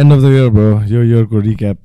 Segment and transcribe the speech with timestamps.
[0.00, 1.80] End of the year bro यो इयरको recap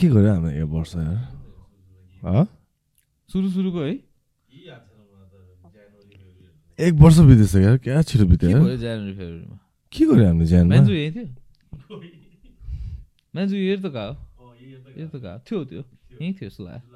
[0.00, 1.16] के गर्यो हाम्रो यो वर्ष यार
[2.24, 2.44] हँ?
[3.30, 3.92] सुरु सुरुको है
[6.78, 9.56] एक वर्ष बितेछ यार क्या छिटो बित्यो भयो जनवरी फेब्रुअरीमा
[9.92, 11.26] के गर्यो हामीले ज्यानमा म्यान्जु यही थियो
[13.34, 15.82] म्यान्जु यर त कहाँ हो त कहाँ थियो त्यो
[16.20, 16.88] यहीँ थियो जस्तो लाग्यो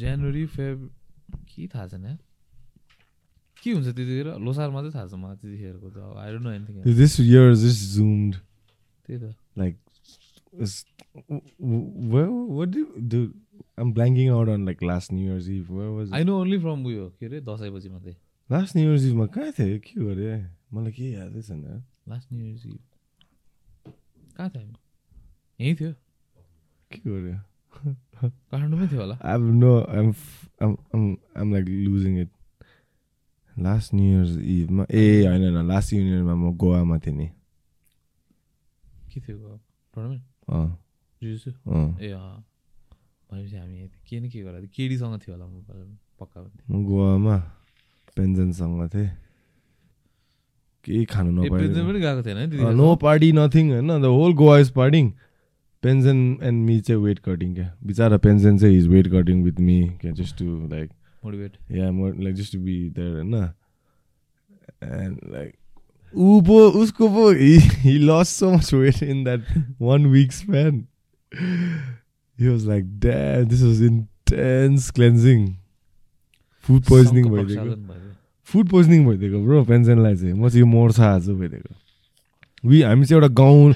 [0.00, 0.78] जनवरी फेब
[1.52, 2.18] के थाहा छैन
[3.66, 4.28] के हुन्छ त्यतिखेर?
[4.46, 7.82] लोसार मात्रै थाहा छ मलाई त्यतिखेरको त। I don't know anything this year is just
[7.96, 8.34] zoomed.
[9.06, 9.34] त्यही त।
[12.76, 13.18] You do
[13.78, 15.68] i'm blanking out on like last new year's eve.
[15.70, 16.24] Where was I?
[16.24, 18.14] No only from उयो के अरे दसैँपछि मात्रै।
[18.50, 19.78] Last new year's eve मा कहाँ थिएँ?
[19.84, 20.38] के गरेँ?
[20.72, 22.78] मलाई केही यादै छैन। लास्ट न्यु इयर्स इभ
[24.36, 24.74] कहाँ थियो हामी?
[25.60, 25.92] यहीँ थियो।
[26.92, 27.38] के गरेँ?
[28.16, 31.04] काठमाडौँमै थियो होला। I have no I'm f- I'm I'm
[31.36, 31.50] I'm
[33.58, 36.56] like losing it last new year's eve मा ए होइन होइन लास्ट न्यु इयरमा म
[36.56, 37.26] गोवामा थिएँ नि।
[39.14, 39.60] के थियो
[39.94, 40.22] टुर्नामेन्ट
[42.02, 42.14] ए
[43.32, 45.62] भनेपछि हामी। के न के केडीसँग थियो होला म
[46.20, 46.40] पक्का
[46.70, 47.36] म गोवामा
[48.16, 49.10] पेन्जनसँग थिएँ।
[50.84, 53.70] केही खानु पेन्सन पनि गएको थिएन त्यतिखेर no party, nothing.
[53.70, 55.14] होइन the whole Goa is partying.
[55.82, 59.88] Penzen and me चाहिँ वेट कटिङ क्या। बिचरा पेन्सन चाहिँ is weight cutting with me
[60.00, 60.90] क्या जस्ट टु लाइक
[61.26, 63.34] मोटिभेट या म like just to be there होइन
[64.82, 65.54] एन्ड लाइक
[66.14, 67.30] ऊ पो उसको पो
[67.82, 70.84] he lost so much weight in that one week span
[71.32, 75.46] he was like dad this was intense cleansing
[76.66, 77.74] food poisoning भइदिएको
[78.48, 83.20] food poisoning भइदिएको bro पेन्सनलाई चाहिँ म चाहिँ यो मर्छ आज भइदिएको वी हामी चाहिँ
[83.20, 83.74] एउटा गाउँ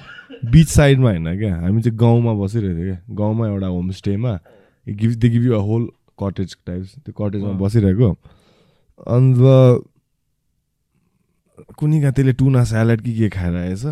[0.50, 4.38] बिच साइडमा होइन क्या हामी चाहिँ गाउँमा बसिरहेको थियो क्या गाउँमा एउटा होमस्टेमा
[4.86, 5.88] give they give you a whole
[6.20, 8.10] cottage types त्यो कटेजमा। बसिरहेको।
[9.08, 9.36] अन्त
[11.78, 13.84] कुनै कहाँ त्यसले टुना स्यालेड कि के खाएर आएछ?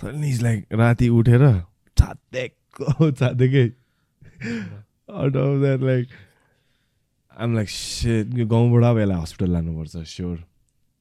[0.00, 1.42] इज लाइक राति उठेर
[1.96, 3.64] छातेको छातेकै
[5.10, 6.06] out of that like
[7.36, 10.36] um like set यो गाउँबाट अब यसलाई हस्पिटल लानुपर्छ स्योर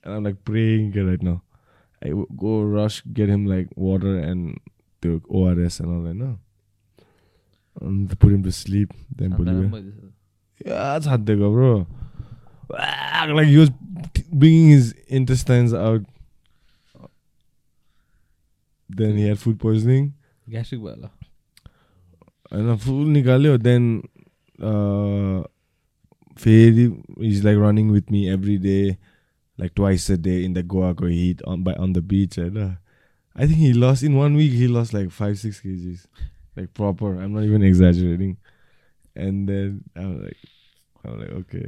[0.05, 1.39] आम लाइक प्रेइङ के राइट न
[2.01, 2.11] I
[2.43, 4.59] go rush get him like water and
[5.03, 6.21] त्यो ओआरएस एन्ड होइन
[7.81, 11.73] अन्त put him to sleep then भोलि yeah छादिएको bro
[12.71, 13.67] like you
[14.31, 16.01] bringing his intestines out.
[18.89, 20.13] Then he had food poisoning.
[20.47, 21.09] Gastric भयो होला
[22.51, 23.83] होइन फुल निकाल्यो देन
[26.39, 26.85] फेरि
[27.27, 28.79] is like running with me every day
[29.57, 33.47] like twice a day in the गोवाको heat on by on the beach होइन I
[33.47, 36.07] think he lost in one week he lost like five six KGs
[36.58, 38.34] Like proper I'm not even exaggerating
[39.18, 41.64] and then um like um like okay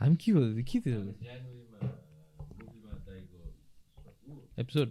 [0.00, 1.00] हामी के गर्दै थियौँ के थियो
[4.58, 4.90] episode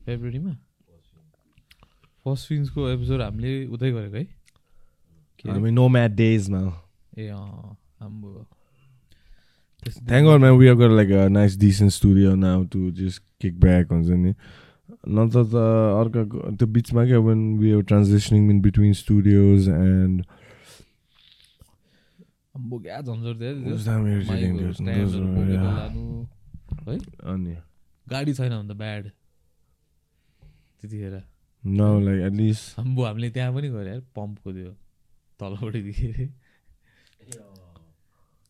[0.00, 0.52] फेब्रुअरीमा
[2.24, 5.52] first फिन्सको episode हामीले उतै गरेको है के अरे?
[5.52, 6.60] हामी नो म्याट डेजमा
[7.18, 8.53] ए अँ आम्बो त्यस्तो-
[9.85, 13.59] Thank God, man, we have got like a nice, decent studio now to just kick
[13.59, 14.33] back हुन्छ नि
[15.17, 15.55] नत्र त
[16.01, 16.21] अर्को
[16.57, 17.03] त्यो बिचमा
[22.81, 23.77] क्या झन्झट है dude.
[23.81, 24.71] स्ट्यान्डहरू
[25.05, 25.63] Those were- बोकेर yeah.
[25.77, 26.25] लानु
[27.33, 27.55] अनि
[28.07, 29.03] गाडी छैन भने त ब्याड
[30.81, 31.21] त्यतिखेर
[32.07, 34.73] like at least आम्बो हामीले त्यहाँ पनि गऱ्यो यार पम्पको त्यो
[35.81, 36.27] देखेँ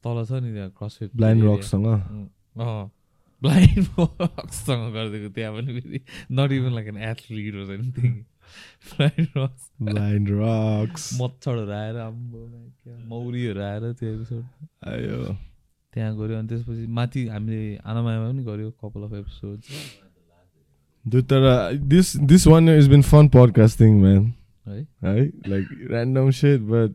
[0.06, 1.88] तल छ नि त्यहाँ क्रसफिट blind rockसँग
[3.42, 6.00] ब्लाइन्ड रक्ससँग गरिदिएको त्यहाँ पनि फेरि
[6.40, 8.14] not even like an athlete होस् anything
[8.92, 12.40] blind rocks blind rocks मच्छरहरू आएर आम्बो
[13.12, 14.44] मौरीहरू आएर त्यो एपिसोड
[14.94, 15.18] आयो।
[15.94, 17.60] त्यहाँ गऱ्यो अनि त्यसपछि माथि हामीले
[17.92, 19.58] आनामायामा पनि गऱ्यो कपाल अफ एपिसोड
[21.32, 21.44] तर
[21.92, 24.24] this this one has been fun podcasting man
[24.68, 24.80] है?
[25.04, 25.32] है?
[25.54, 26.92] Like random shit but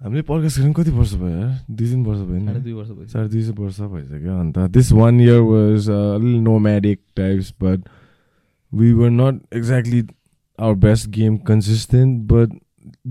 [0.00, 1.56] हामीले पडकास्ट गर्नु कति वर्ष भयो यार?
[1.70, 4.58] दुई तिन वर्ष भयो साढे नि दुई वर्ष भइसक्यो साढे दुई सय वर्ष भइसक्यो अन्त।
[4.72, 5.88] This one year was
[6.22, 7.88] lil nomadic types but
[8.72, 10.02] we were not exactly
[10.58, 12.54] our best game consistent but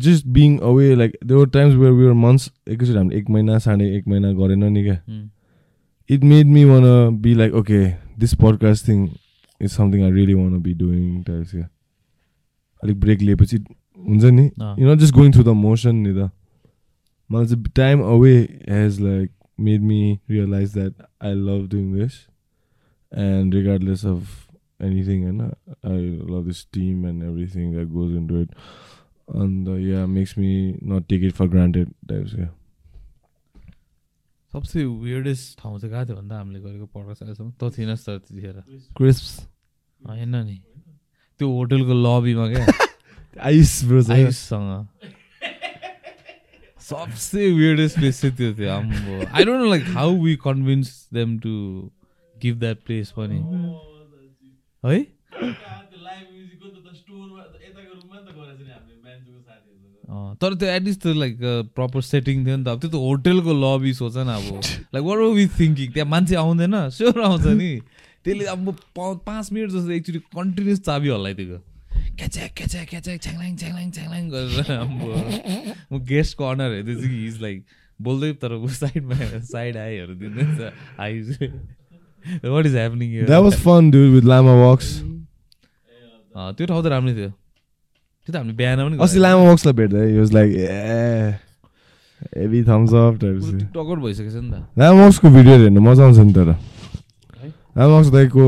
[0.05, 3.91] just being away like there were times where we were months एकैचोटि हामीले एक महिना साढे
[3.97, 4.97] एक महिना गरेन नि क्या।
[6.09, 6.83] It made me wanna
[7.21, 7.85] be like okay
[8.19, 9.07] this podcasting
[9.61, 11.67] is something I really wanna be doing types क्या
[12.83, 16.29] अलिक ब्रेक लिएपछि हुन्छ नि। You not just going through the motion नि त।
[17.29, 18.35] मलाई चाहिँ time away
[18.69, 22.13] has like made me realise that I love doing this
[23.11, 24.47] and regardless of
[24.81, 28.55] anything होइन I love this team and everything that goes into it it
[29.35, 30.53] अन्त yeah makes me
[30.83, 32.53] not take it for granted types क्या
[34.53, 37.51] सबसे weirdest ठाउँ चाहिँ कहाँ थियो भन्दा हामीले गरेको पड्कास्ट अहिलेसम्म?
[37.51, 38.61] त थिएनस् तर त्यतिखेर
[38.97, 40.57] क्रिस्प होइन नि।
[41.39, 42.65] त्यो होटलको लबीमा क्या?
[43.45, 44.69] आइस ब्रो आयुषसँग
[46.89, 51.37] सबसे वियर्डेस्ट प्लेस चाहिँ त्यो थियो आम्बो I don't know like how we convince them
[51.39, 51.53] to
[52.35, 53.37] give that place पनि
[54.85, 54.97] है
[60.41, 61.37] तर त्यो एटलिस्ट त्यो लाइक
[61.75, 64.61] प्रपर सेटिङ थियो नि त। अब त्यो त होटेलको लबी सोच न अब।
[64.93, 67.71] लाइक वाट वी थिङ्किङ त्यहाँ मान्छे आउँदैन। स्योर आउँछ नि।
[68.23, 71.57] त्यसले अब पाँच मिनट जस्तो एकचोटि कन्टिन्युस चाबी हल्लाइदिएको।
[72.19, 74.89] क्याच्याक क्याच्याक क्याच्याक छ्याङलाङ छ्याङलाङ छ्याङलाङ गरेर अब
[75.91, 77.57] म गेस्ट कर्नर हेर्दैछु कि इज लाइक
[77.99, 79.15] बोल्दै तर ऊ साइडमा
[79.51, 80.57] साइड आइहरू दिँदैछ
[81.07, 81.25] eyes
[82.55, 84.89] what is happening that was fun do with Lama Wax
[86.57, 90.29] त्यो ठाउँ त राम्रै थियो त्यो त हामीले बिहान पनि अस्ति। लामा वक्सलाई भेट्दा was
[90.33, 90.69] like a
[92.39, 96.33] heavy thumbs up ऊ टिकटकर भइसकेछ नि त लामा वक्सको भिडियो हेर्नु मजा आउँछ नि
[96.39, 96.49] तर
[97.87, 98.45] works दाइको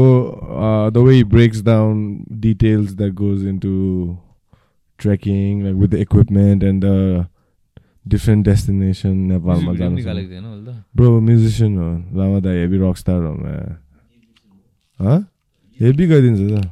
[0.94, 3.74] the way breaks down details that goes into
[5.00, 7.26] trekking like with the equipment and the
[8.08, 9.96] different destination नेपालमा जानु
[10.96, 15.18] ब्रो म्युजिसियन हो लामा दाई हेभी रक स्टार हो
[15.80, 16.70] हेभी गइदिन्छ त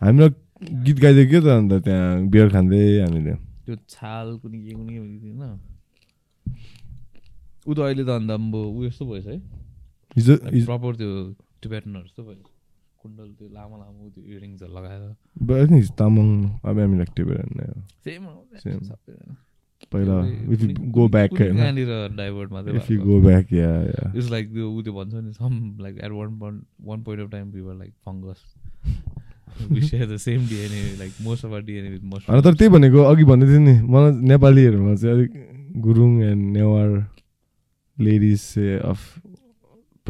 [0.00, 0.30] हामीलाई
[0.84, 4.98] गीत गाइदियो क्या त अन्त त्यहाँ बियर खाँदै हामीले त्यो छाल कुनै के कुनै
[7.66, 9.59] ऊ त अहिले त अन्त अम्बो ऊ यस्तो भएछ है
[10.16, 11.10] हिजो हिजो प्रपर त्यो
[11.62, 12.46] टिबेटनहरू जस्तो भएछ
[13.02, 15.02] कुण्डल त्यो लामो लामो त्यो इयरिङ्सहरू लगाएर।
[15.78, 16.28] It's तामाङ
[16.64, 18.22] अब हामी लाइक टिबेटन नै हो सेम.
[18.64, 19.36] सबैजना
[19.92, 20.16] पहिला
[20.54, 24.30] इफ यु गो ब्याक होइन। कहाँनिर डाइभर्ट मात्रै if you go back yeah yeah it's
[24.30, 26.58] like त्यो ऊ त्यो भन्छ नि some like at one point
[26.88, 28.40] one point of time we like fungus
[30.10, 33.46] the same DNA like most of our DNA with most तर त्यही भनेको अघि भन्दै
[33.46, 35.32] थियो नि मलाई नेपालीहरूमा चाहिँ अलिक
[35.88, 36.88] Gurung and Newar
[37.98, 38.42] ladies
[38.84, 39.00] of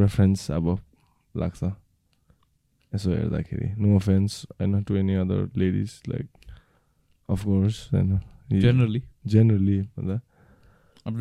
[0.00, 0.67] preference अब
[1.35, 1.62] लाग्छ
[2.93, 6.26] यसो हेर्दाखेरि नो अफेन्स होइन to any other ladies like
[7.29, 8.19] of course होइन
[8.61, 9.02] जेनरली
[9.37, 10.20] जेनरली भन्दा
[11.06, 11.12] Uh,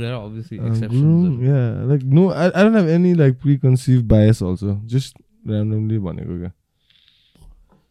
[2.04, 4.74] no, I, I don't have any like preconceived bias also.
[4.86, 5.16] Just
[5.46, 6.52] randomly भनेको क्या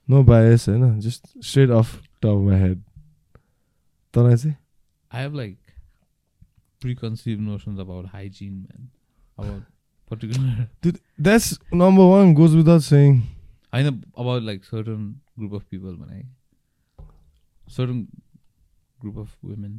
[0.09, 2.83] नो बायस होइन just straight off top my head
[4.15, 4.57] तँलाई चाहिँ
[5.11, 5.59] I have like
[6.83, 8.91] preconceived notions about hygiene, man.
[9.39, 9.63] About
[10.11, 10.67] particular,
[11.21, 13.21] that's number one goes without saying
[13.77, 15.01] I know about like certain
[15.39, 16.13] group of people, man.
[16.19, 16.21] I,
[17.69, 17.99] certain
[18.99, 19.75] group of women.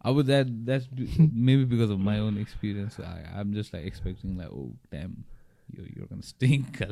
[0.00, 2.98] I would that that's be- maybe because of my own experience.
[3.12, 5.16] I I'm just like expecting like, oh damn,
[5.76, 6.82] you you're gonna stink,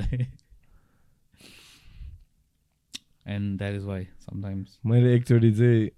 [3.26, 4.78] and that is why sometimes.
[4.86, 5.88] मैले एकचोटि चाहिँ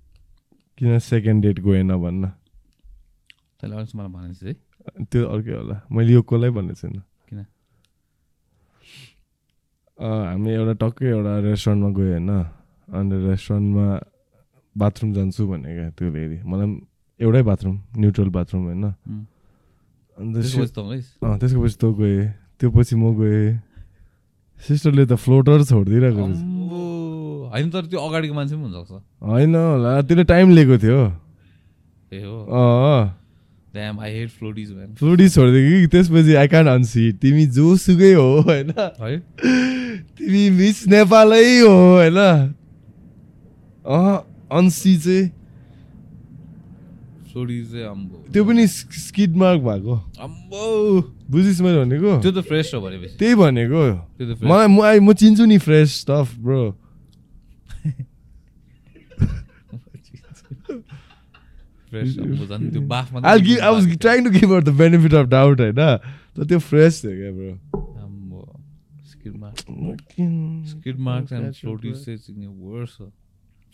[0.79, 2.33] किन second date गएन भन्न
[3.61, 4.66] तैँले अरूसँग मलाई भनेको थिएँ है
[5.11, 7.39] त्यो अर्कै होला। मैले यो कसलाई भनेको छैन। किन?
[9.99, 12.31] हामी एउटा टक्कै एउटा रेस्टुरेन्टमा गयो होइन।
[12.89, 13.87] अन्त रेस्टुरेन्टमा
[14.77, 16.77] बाथरुम जान्छु भने क्या त्यो लेडी मलाई पनि
[17.21, 18.85] एउटै बाथरुम न्युट्रल बाथरुम होइन.
[20.17, 22.25] अन्त त्यसको पछि त गएँ।
[22.61, 23.61] त्यो पछि म गएँ।
[24.61, 26.23] सिस्टरले त फ्लोटर छोडिदिइरहेको
[27.53, 28.93] होइन तर त्यो अगाडिको मान्छे पनि हुनसक्छ।
[29.25, 31.01] होइन होला त्यसले टाइम लिएको थियो।
[32.13, 32.37] ए हो।
[33.77, 35.87] Damn I hate floaties man floaty छोडिदिएको कि?
[35.93, 38.73] त्यसपछि आई कान अनसी तिमी जोसुकै हो होइन?
[39.01, 39.19] है?
[40.19, 42.19] तिमी मिस नेपालै हो होइन?
[44.51, 45.27] अन्सी चाहिँ?
[47.37, 50.65] अम्बो। त्यो पनि स्किड मार्क भएको। अम्बो।
[51.31, 52.13] बुझिस् मैले भनेको?
[52.25, 53.83] त्यो त फ्रेस हो भनेपछि। त्यही भनेको।
[54.41, 56.63] मलाई म चिन्छु नि फ्रेस स्टफ ब्रो
[61.91, 65.27] फ्रेस अम्बो झन् त्यो बाफमा I give I was trying to give the benefit of
[65.35, 65.81] doubt होइन?
[66.37, 67.53] तर त्यो फ्रेस थियो क्या bro
[68.05, 68.41] अम्बो
[69.13, 69.57] skid mark
[70.73, 73.07] skid marks and floaties चाहिँ चाहिँ वर्स हो।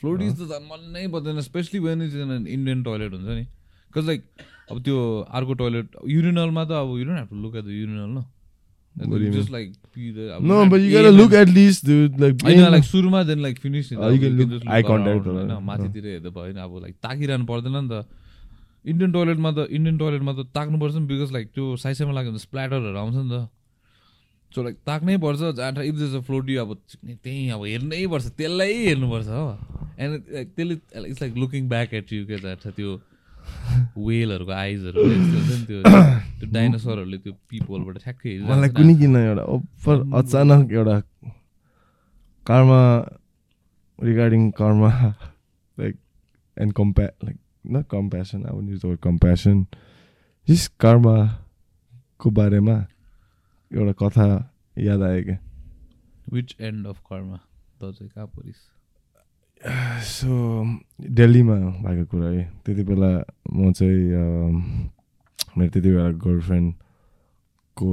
[0.00, 4.06] फ्लोडिज त झन् मन नै पर्दैन especially when is in Indian toilet हुन्छ नि। बिकज
[4.06, 4.22] लाइक
[4.70, 4.98] अब त्यो
[5.30, 8.24] अर्को टोइलेट युरिनलमा त अब urine to look at the urinal न
[8.96, 9.72] What do you just like
[10.40, 12.18] No, but you gotta look at least, dude.
[12.20, 12.58] Like, like
[13.44, 13.56] like
[13.98, 17.76] Oh, you can look eye contact होला। होइन माथितिर हेर्दा भयो अब लाइक ताकिरहनु पर्दैन
[17.76, 18.04] नि त
[18.84, 22.98] इन्डियन टोइलेटमा त इन्डियन टोइलेटमा त ताक्नुपर्छ नि बिकज लाइक त्यो साइसाइमा लाग्यो भने स्प्ल्याटरहरू
[22.98, 23.48] आउँछ नि त
[24.52, 28.74] सो लाइक ताक्नै पर्छ जहाँ इफ दिस अ फ्लोटी अब त्यहीँ अब हेर्नै पर्छ त्यसलाई
[28.86, 29.46] हेर्नुपर्छ हो
[29.98, 30.12] एन्ड
[30.56, 30.74] त्यसले
[31.08, 32.90] it's like looking back at you के जान्छ त्यो
[34.06, 39.44] वेलहरूको आइजहरू हुन्छ नि त्यो त्यो डाइनोसरहरूले त्यो पिपलबाट ठ्याक्कै मलाई कुनै नि। किन एउटा
[39.54, 40.96] ओभर अचानक एउटा
[42.46, 42.80] कारमा
[43.98, 44.90] रिगार्डिङ कारमा
[45.78, 45.98] like
[46.56, 49.66] and compa like not compassion I wouldn't use the word compassion.
[50.48, 51.38] Just karma
[52.20, 52.76] को बारेमा
[53.70, 54.26] एउटा कथा
[54.78, 55.38] याद आयो क्या?
[56.32, 58.60] विच एन्ड अफ कर्मा त चाहिँ कहाँ परिस
[59.62, 60.28] सो
[61.18, 63.10] दिल्लीमा भएको कुरा है त्यति बेला
[63.54, 64.02] म चाहिँ
[65.58, 67.92] मेरो त्यति बेला गर्लफ्रेन्डको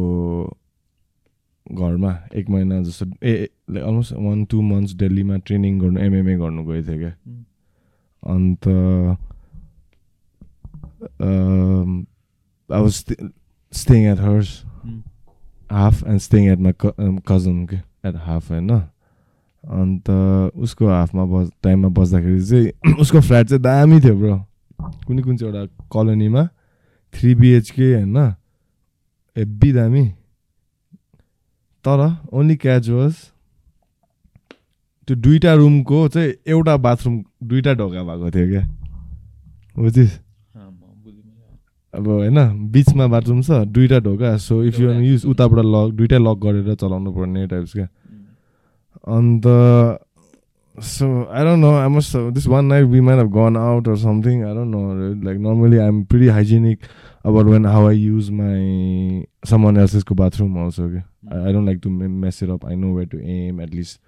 [1.66, 3.34] घरमा एक महिना जस्तो ए
[3.70, 7.14] like almost one two months दिल्लीमा ट्रेनिङ गर्नु एमएमए गर्नु गएको थिएँ क्या.
[8.24, 8.68] अन्त
[12.70, 12.94] I was
[13.74, 14.50] staying at hers.
[15.72, 16.74] Half and staying at my
[17.30, 17.76] cousin के
[18.10, 18.70] एट हाफ होइन
[19.64, 20.10] अन्त
[20.56, 24.38] उसको हाफमा बस टाइममा बस्दाखेरि चाहिँ उसको फ्ल्याट चाहिँ दामी थियो ब्रो।
[25.08, 26.44] कुनै कुन चाहिँ एउटा कलोनीमा।
[27.14, 28.18] थ्री बिएचके होइन?
[29.38, 30.06] हेब्बी दामी।
[31.86, 32.00] तर
[32.34, 33.14] ओन्ली क्याच वाज
[35.08, 38.64] त्यो दुइटा रुमको चाहिँ एउटा बाथरुम दुइटा ढोका भएको थियो क्या।
[39.78, 40.20] बुझिस्।
[41.94, 46.38] अब होइन बिचमा बाथरुम छ दुइटा ढोका। सो इफ यु युज उताबाट लक दुइटै लक
[46.44, 47.88] गरेर चलाउनु पर्ने टाइप्स क्या.
[49.08, 49.44] अन्त
[50.76, 53.96] so I don't know I must this one night we might have gone out or
[54.04, 56.86] something I don't know like normally I am pretty hygienic
[57.26, 61.02] about when how I use my someone एल्सेसको bathroom also कि
[61.40, 64.00] I don't like to mess it up I know where to um at least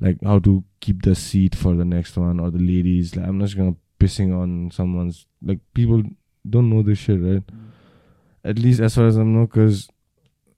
[0.00, 3.14] like how to keep the seat for the next one or the ladies.
[3.16, 6.02] Like, I'm not gonna pissing on someone's like people
[6.44, 7.46] don't know this shit, right?
[7.46, 7.68] Mm.
[8.44, 9.88] At least as far as I know, because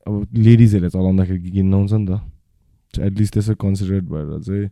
[0.07, 2.21] अब लेडिजहरूले चलाउँदाखेरि किन्न आउँछ नि त
[2.99, 4.69] at least त्यसो considerate भएर चाहिँ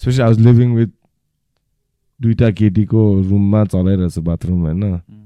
[0.00, 0.90] especially I was living with
[2.20, 5.24] दुइटा केटीको रुममा चलाइरहेछ बाथरुम होइन Mm.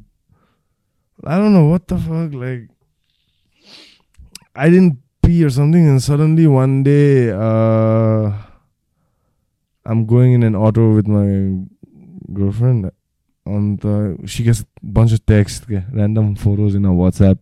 [1.25, 2.33] I don't know what the fuck.
[2.35, 2.69] Like,
[4.57, 8.33] I didn't pee or something, and suddenly one day, uh,
[9.87, 11.29] I'm going in an auto with my
[12.33, 12.91] girlfriend,
[13.47, 17.39] and uh, she gets a bunch of texts, okay, random photos in her WhatsApp,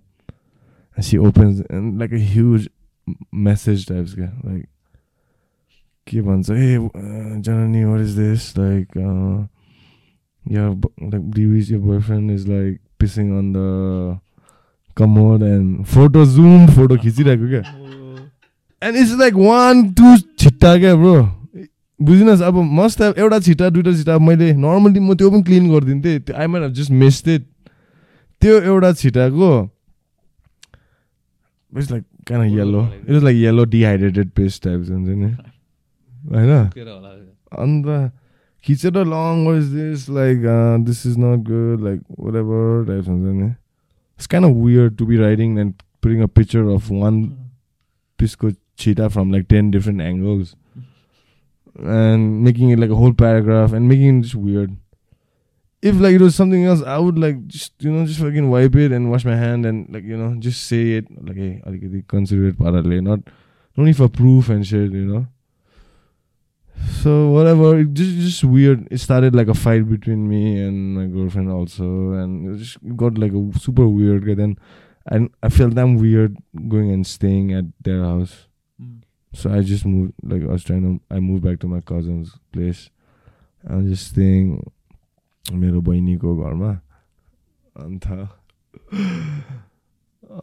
[0.97, 2.69] and she opens and like a huge
[3.09, 4.69] m- message types, okay, like.
[6.11, 6.77] के भन्छ ए
[7.47, 8.87] जननी what is this like
[10.45, 13.65] do you wish your boyfriend is like pissing on the
[15.01, 17.61] commode and photo zoom photo खिचिरहेको क्या
[18.83, 21.15] and it's like one two छिट्टा क्या bro
[22.01, 26.35] बुझिनुहोस् अब must have एउटा छिट्टा दुइटा छिट्टा मैले नर्मली म त्यो पनि clean गरिदिन्थेँ
[26.35, 27.47] I might just missed it
[28.43, 29.53] त्यो एउटा छिट्टाको
[31.73, 35.31] इट्स लाइक कान yellow it is like yellow dehydrated paste types हुन्छ नि?
[36.34, 37.14] होइन के होला
[37.64, 38.12] अन्त
[38.66, 40.44] खिचेर long what is this like
[40.86, 42.02] this is not good like
[42.44, 45.74] whatever types हुन्छ नि it's kind of weird to be riding and
[46.04, 47.24] putting a picture of one
[48.20, 50.56] पिसको छिटा from like ten different angles
[51.80, 54.78] and making it like a whole paragraph and making it just weird.
[55.82, 58.76] If like it was something else, I would like just you know just fucking wipe
[58.76, 62.08] it and wash my hand and like you know just say it like hey अलिकति
[62.08, 63.20] consider it parallel, not
[63.78, 65.28] no need for proof and shit, you know.
[66.89, 68.89] So whatever, it just just weird.
[68.91, 73.33] It started like a fight between me and my girlfriend also, and just got like
[73.33, 74.27] a super weird.
[74.37, 74.59] Then
[75.07, 76.37] and I felt damn weird
[76.69, 78.49] going and staying at their house.
[78.81, 79.03] Mm.
[79.33, 82.37] So I just moved, like I was trying to, I moved back to my cousin's
[82.53, 82.91] place.
[83.69, 84.71] I was just staying
[85.53, 86.71] मेरो बहिनीको घरमा
[87.81, 88.07] अन्त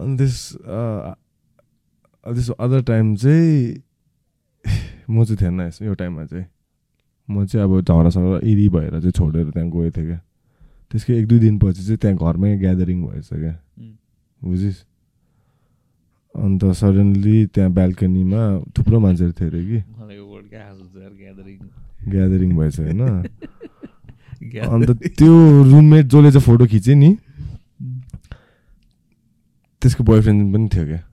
[0.02, 1.14] अनि this uh,
[2.34, 3.84] this other time चाहिँ
[5.10, 6.46] म चाहिँ थिएन यस- यो टाइममा चाहिँ।
[7.30, 10.22] म चाहिँ अब झगडा इरी भएर चाहिँ छोडेर त्यहाँ गएको थिएँ क्या।
[10.92, 13.60] त्यसको एक दुई दिनपछि चाहिँ त्यहाँ घरमै ग्यादरिङ भएछ क्या.
[14.44, 14.76] बुझिस्?
[16.36, 19.84] अन्त सडनली त्यहाँ ब्याल्कनीमा थुप्रो मान्छेहरू थियो अरे कि।
[22.12, 22.58] ग्यादरिङ?
[22.58, 23.02] भएछ होइन।
[24.60, 27.18] अन्त त्यो रुममेट जसले चाहिँ फोटो खिच्यो नि
[29.82, 31.04] त्यसको बोयफ्रेन्ड पनि थियो क्या।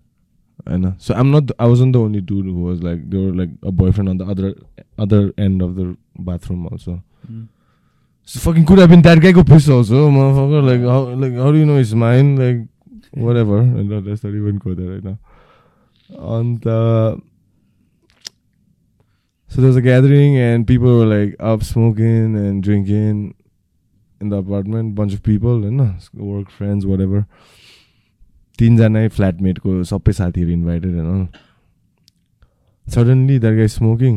[0.66, 1.50] And so I'm not.
[1.58, 4.24] I wasn't the only dude who was like there were like a boyfriend on the
[4.24, 4.54] other
[4.98, 7.02] other end of the bathroom also.
[7.26, 7.44] Hmm.
[8.24, 10.62] So fucking could have been that guy guy's piss also, motherfucker.
[10.64, 12.36] Like how like how do you know it's mine?
[12.36, 12.68] Like
[13.12, 13.58] whatever.
[13.58, 15.18] And that's let's not even go there right now.
[16.08, 17.16] And uh,
[19.48, 23.34] so there's a gathering and people were like up smoking and drinking
[24.20, 24.94] in the apartment.
[24.94, 27.26] Bunch of people you know, work friends, whatever.
[28.58, 31.26] तिनजनै फ्ल्याटमेटको सबै साथीहरू invited होइन।
[32.86, 34.14] Suddenly there smoking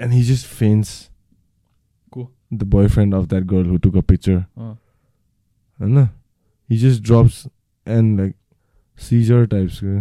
[0.00, 3.44] and he's फेन्सको the boyfriend of that
[3.82, 6.08] took a picture होइन?
[6.70, 7.46] He's drops
[7.86, 8.34] and like
[8.98, 10.00] seizure टाइप्सको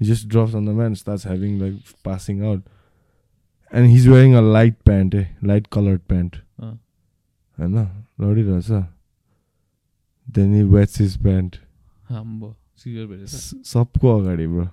[0.00, 2.62] he's drops on the man that's having like passing out
[3.72, 7.76] and he's wearing a light pant a light coloured pant होइन?
[8.20, 8.70] लडिरहेछ
[10.34, 11.56] then he wets his pant
[13.66, 14.66] सबको अगाडि bro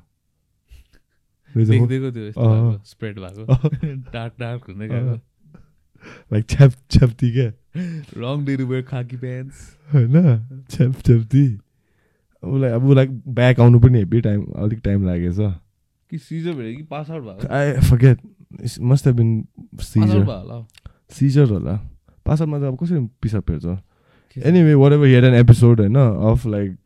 [1.55, 3.43] त्यो spread भएको
[4.13, 5.15] dark dark हुँदै गएको
[6.33, 7.49] like छ्याप छ्याप्ती क्या
[8.17, 9.57] रङ डे वेयर खाकी प्यान्ट्स
[9.93, 10.13] होइन
[10.71, 11.45] छ्याप छ्याप्ती
[12.43, 15.37] उसलाई अब उसलाई ब्याक आउनु पनि हेभी टाइम अलिक टाइम लागेछ।
[16.11, 17.47] कि सिजर भेट्यो कि पास आउट भएको?
[17.53, 18.17] I forget
[18.81, 20.67] must have been pass seizure भयो होला।
[21.11, 21.75] सिजर होला।
[22.25, 23.65] पासमा त अब कसरी पिसाब हेर्छ?
[24.37, 24.45] के छ?
[24.47, 25.95] Anyway whatever here an episode होइन
[26.31, 26.77] अफ लाइक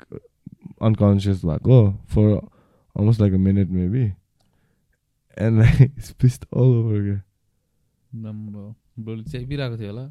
[0.81, 1.81] अनकन्सियस भएको
[2.13, 4.03] for almost like a minute maybe
[5.38, 5.91] and like
[6.22, 7.22] pissed all over क्या
[8.12, 10.10] नम्बर ब्रोले च्यापिरहेको थियो होला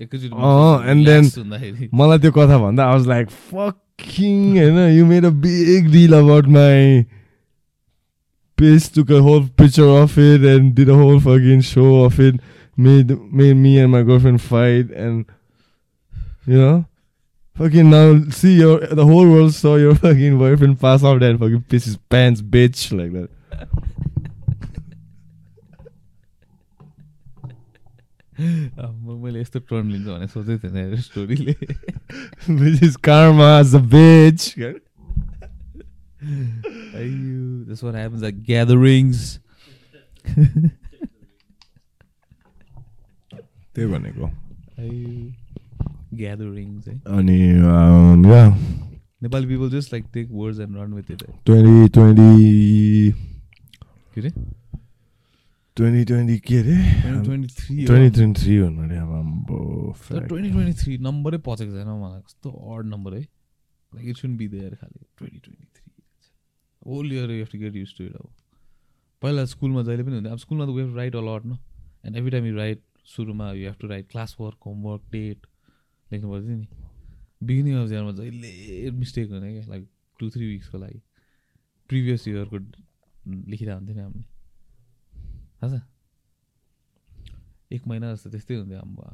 [0.00, 4.78] एकैचोटि अँ, and then- relax हुँदाखेरि मलाई त्यो कथा भन्दा आई वाज लाइक फकिङ होइन
[4.98, 7.02] you made a big deal about my
[8.58, 12.36] page took a whole picture of it and did a whole fucking show of it
[12.78, 15.24] made made me and my girlfriend fight and
[16.45, 16.85] you know
[17.55, 21.63] fucking now see your the whole world saw your fucking boyfriend pass out and fucking
[21.69, 23.29] piss his pants bitch like that
[28.37, 31.53] आम्बो, मैले यस्तो turn लिन्छ भने सोचेको थिएन स्टोरीले
[32.59, 34.43] which is karma as a bitch
[37.01, 39.23] अयो this what happens at gatherings
[43.73, 45.09] त्यही भनेको अयो
[46.20, 47.38] gatherings है अनि
[48.28, 48.50] yeah.
[49.22, 53.12] Nepali people just like take words and run with it है 2020
[54.14, 54.30] के अरे
[55.76, 59.58] 2020 के अरे 2023 हो। ट्वेन्टी ट्वेन्टी थ्री भन्नु अरे अब आम्बो
[59.92, 64.46] तर फ्याक। 2023 नम्बरै पचेको छैन मलाई कस्तो अड नम्बर है like it soon be
[64.56, 68.28] there खालि 2023 whole year you have to get use to it अब
[69.22, 71.58] पहिला स्कुलमा जहिले पनि हुन्थ्यो अब स्कुलमा त we have write a lot न
[72.06, 72.80] and every time you write
[73.14, 75.46] सुरुमा you have to write class work homework date
[76.12, 76.66] लेख्नु पर्थ्यो नि।
[77.46, 79.82] बिगिनिङ अफ इयरमा जहिले मिस्टेक हुने क्या लाइक
[80.18, 81.00] टु थ्री विक्सको लागि।
[81.90, 82.56] प्रिभियस इयरको
[83.50, 84.26] लेखिरहेको हुन्थ्यो नि हामीले।
[85.58, 85.82] थाहा छ?
[87.72, 89.04] एक महिना जस्तो त्यस्तै हुन्थ्यो हाम्रो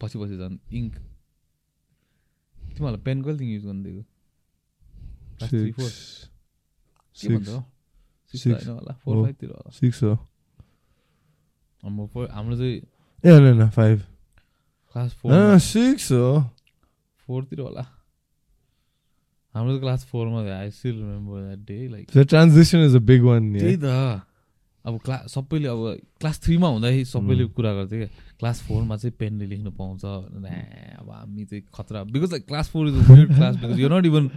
[0.00, 0.94] पछि पछि झन् इङ्क
[2.76, 4.04] तिमीहरूलाई पेन कहिलेदेखि युज गर्नु दिएको?
[11.82, 12.76] हाम्रो फोर हाम्रो चाहिँ
[13.24, 13.98] ए होइन होइन फाइभ
[14.94, 16.40] क्लास फोर सिक्स हो
[17.28, 17.86] फोरतिर होला
[19.54, 23.52] हाम्रो क्लास फोरमा I still remember that day like transition is a big one.
[23.58, 23.76] त्यही.
[23.76, 24.22] त
[24.84, 25.80] अब क्ला सबैले अब
[26.20, 27.44] क्लास थ्रीमा हुँदाखेरि सबैले.
[27.56, 32.46] कुरा गर्थ्यो क्या क्लास फोरमा चाहिँ पेनले लेख्नु पाउँछ अब हामी चाहिँ खतरा because like
[32.46, 34.30] class four is where class because यो नट इभन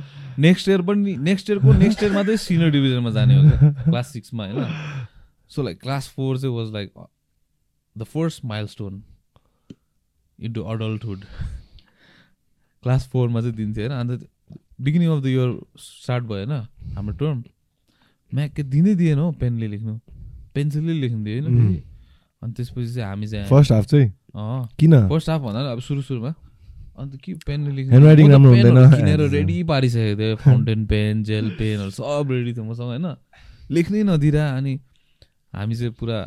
[0.48, 4.48] नेक्स्ट इयर पनि नेक्स्ट इयरको नेक्स्ट इयरमा चाहिँ सिनियर डिभिजनमा जाने हो क्या क्लास सिक्समा
[4.48, 4.66] होइन
[5.52, 6.94] सो लाइक क्लास फोर चाहिँ was like
[7.96, 9.04] the first milestone
[10.44, 11.20] into adulthood
[12.84, 13.96] class फोरमा चाहिँ दिन्थ्यो होइन?
[14.00, 14.28] अन्त
[14.82, 16.54] beginning of the year start भयो होइन?
[16.96, 17.44] हाम्रो टर्म
[18.32, 19.94] म्याक दिँदै दिएन हौ पेनले लेख्नु।
[20.56, 21.82] पेन्सिलले लेख्नु दियो होइन
[22.42, 24.08] अनि त्यसपछि चाहिँ हामी चाहिँ फर्स्ट हाफ चाहिँ?
[24.80, 24.94] किन?
[25.10, 26.34] फर्स्ट हाफ भन्दा अब सुरु सुरुमा।
[27.00, 32.66] अन्त के पेनले हुँदैन। किनेर रेडी पारिसकेको थियो फाउन्टेन पेन जेल पेनहरू सब रेडी थियो
[32.66, 33.08] मसँग होइन?
[33.72, 34.74] लेख्नै नदिँदा अनि
[35.54, 36.20] हामी चाहिँ पुरा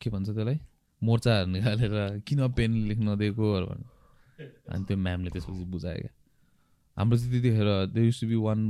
[0.00, 0.58] के भन्छ त्यसलाई?
[1.02, 1.94] मोर्चाहरू निकालेर
[2.26, 3.86] किन पेन लेख्न नदिएकोहरू भन्नु
[4.72, 6.12] अनि त्यो म्यामले त्यसपछि बुझायो क्या।
[6.96, 8.60] हाम्रो चाहिँ त्यतिखेर they used to be one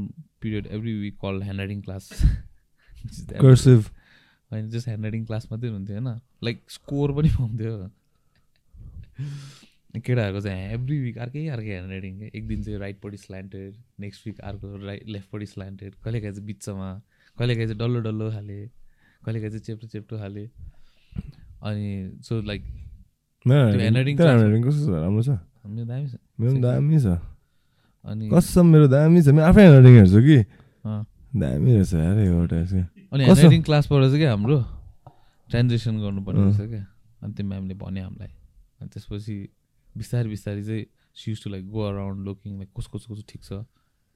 [0.40, 2.04] period every week call hand writing class
[4.52, 6.20] होइन जस्ट ह्यान्ड राइटिङ क्लास मात्रै हुन्थ्यो होइन?
[6.44, 7.74] लाइक स्कोर पनि पाउँथ्यो।
[9.96, 14.40] केटाहरूको चाहिँ एभ्री विक अर्कै अर्कै ह्यान्ड राइटिङ एक दिन चाहिँ राइटपट्टि स्ल्यान्टेड नेक्स्ट विक
[14.50, 16.90] अर्को राइट लेफ्टपट्टि स्ल्यान्टेड कहिलेकाहीँ चाहिँ बिचमा
[17.36, 18.58] कहिलेकाहीँ चाहिँ डल्लो डल्लो खाले
[19.24, 20.44] कहिलेकाहीँ चाहिँ चेप्टो चेप्टो खाले
[21.62, 22.62] अनि सो लाइक
[23.46, 27.06] ह्यान्डराइटिङ राम्रो छ। मेरो दामी छ। मेरो पनि दामी छ।
[28.04, 30.38] अनि कसम मेरो दामी छ। मेरो आफै ह्यान्डराइटिङ हेर्छु कि।
[31.36, 33.34] दामी रहेछ यार एउटा चाहिँ अनि कस्तो?
[33.34, 34.58] ह्यान्ड राइटिङ क्लासबाट चाहिँ क्या हाम्रो?
[35.50, 36.84] ट्रान्जेक्सन गर्नुपर्ने। रहेछ क्या।
[37.22, 38.32] अनि त्यो म्यामले भन्यो हामीलाई।
[38.80, 39.36] अनि त्यसपछि
[39.96, 40.84] बिस्तारै बिस्तारै चाहिँ
[41.16, 43.64] cease to like go around looking like कसको कसको ठिक छ।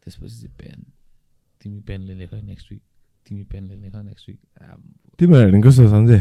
[0.03, 0.79] त्यसपछि चाहिँ पेन
[1.61, 2.83] तिमी पेनले लेख नेक्स्ट विक
[3.27, 4.39] तिमी पेनले लेख नेक्स्ट विक
[5.19, 6.21] तिम्रो ह्यान्डराइटिङ कस्तो छ सन्जय।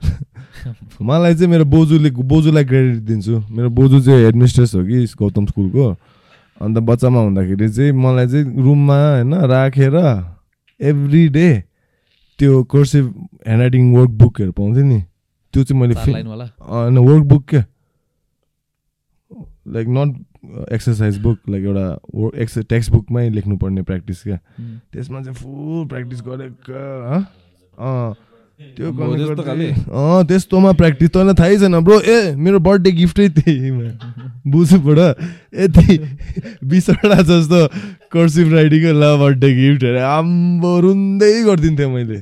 [1.02, 5.90] मलाई चाहिँ मेरो बोजूले बोजूलाई क्रेडिट दिन्छु। मेरो बोजू चाहिँ हेडमिस्ट्रेस हो कि गौतम स्कुलको।
[6.60, 9.96] अन्त बच्चामा हुँदाखेरि चाहिँ मलाई चाहिँ रुममा होइन राखेर
[10.80, 11.48] एभ्री डे
[12.38, 13.04] त्यो कर्सिभ
[13.46, 15.00] ह्यान्ड राइटिङ वर्क बुकहरू पाउँथेँ नि।
[15.54, 17.64] त्यो चाहिँ मैले होइन वर्क बुक क्या।
[19.68, 20.10] Like not
[20.72, 24.38] exercise book like एउटा वर्क एक्स टेक्स्ट बुकमै लेख्नुपर्ने प्र्याक्टिस क्या।
[24.92, 26.72] त्यसमा चाहिँ फुल प्र्याक्टिस गरेको
[28.60, 33.88] त्यो त्यस्तोमा प्र्याक्टिस तँलाई थाहै छैन ब्रो ए मेरो बर्थडे गिफ्टै त्यहीमा
[34.52, 35.00] बुझुबाट
[35.60, 35.98] यति
[36.68, 37.60] बिसवटा जस्तो
[38.12, 42.20] कर्सिभ राइडिङको ल बर्थडे गिफ्ट अरे आम्बो रुन्दै गरिदिन्थेँ मैले।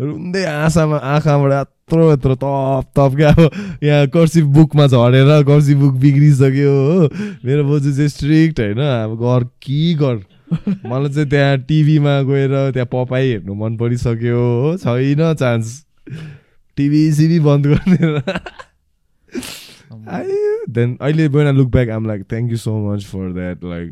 [0.00, 3.40] रुन्दै आँखामा आँखाबाट यत्रो यत्रो तप तप क्या। अब
[3.82, 7.08] यहाँ कर्सिभ बुकमा झरेर कर्सिभ बुक बिग्रिसक्यो हो।
[7.44, 10.16] मेरो बोजू चाहिँ स्ट्रिक्ट होइन। अब गर कि गर।
[10.52, 15.84] मलाई चाहिँ त्यहाँ टिभीमा गएर त्यहाँ पपाई हेर्नु मन परिसक्यो हो। छैन चान्स।
[16.76, 18.14] टिभी सिभी बन्द गरिदिएर।
[20.70, 23.90] देन अहिले when look back um like thank you so much for that like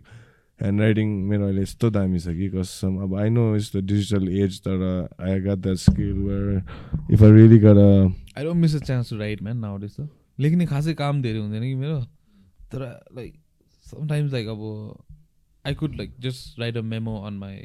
[0.60, 4.28] hand writing मेरो अहिले यस्तो दामी छ कि कसम। अब I know it's the digital
[4.38, 8.78] age तर I got that skill where if I really गर I don't miss a
[8.86, 10.08] chance to write man now त
[10.40, 12.00] लेख्ने खासै काम धेरै हुँदैन कि मेरो।
[12.72, 12.80] तर
[13.16, 13.32] लाइक
[13.86, 14.60] समटाइम्स लाइक अब
[15.66, 17.56] I could like just write a memo on my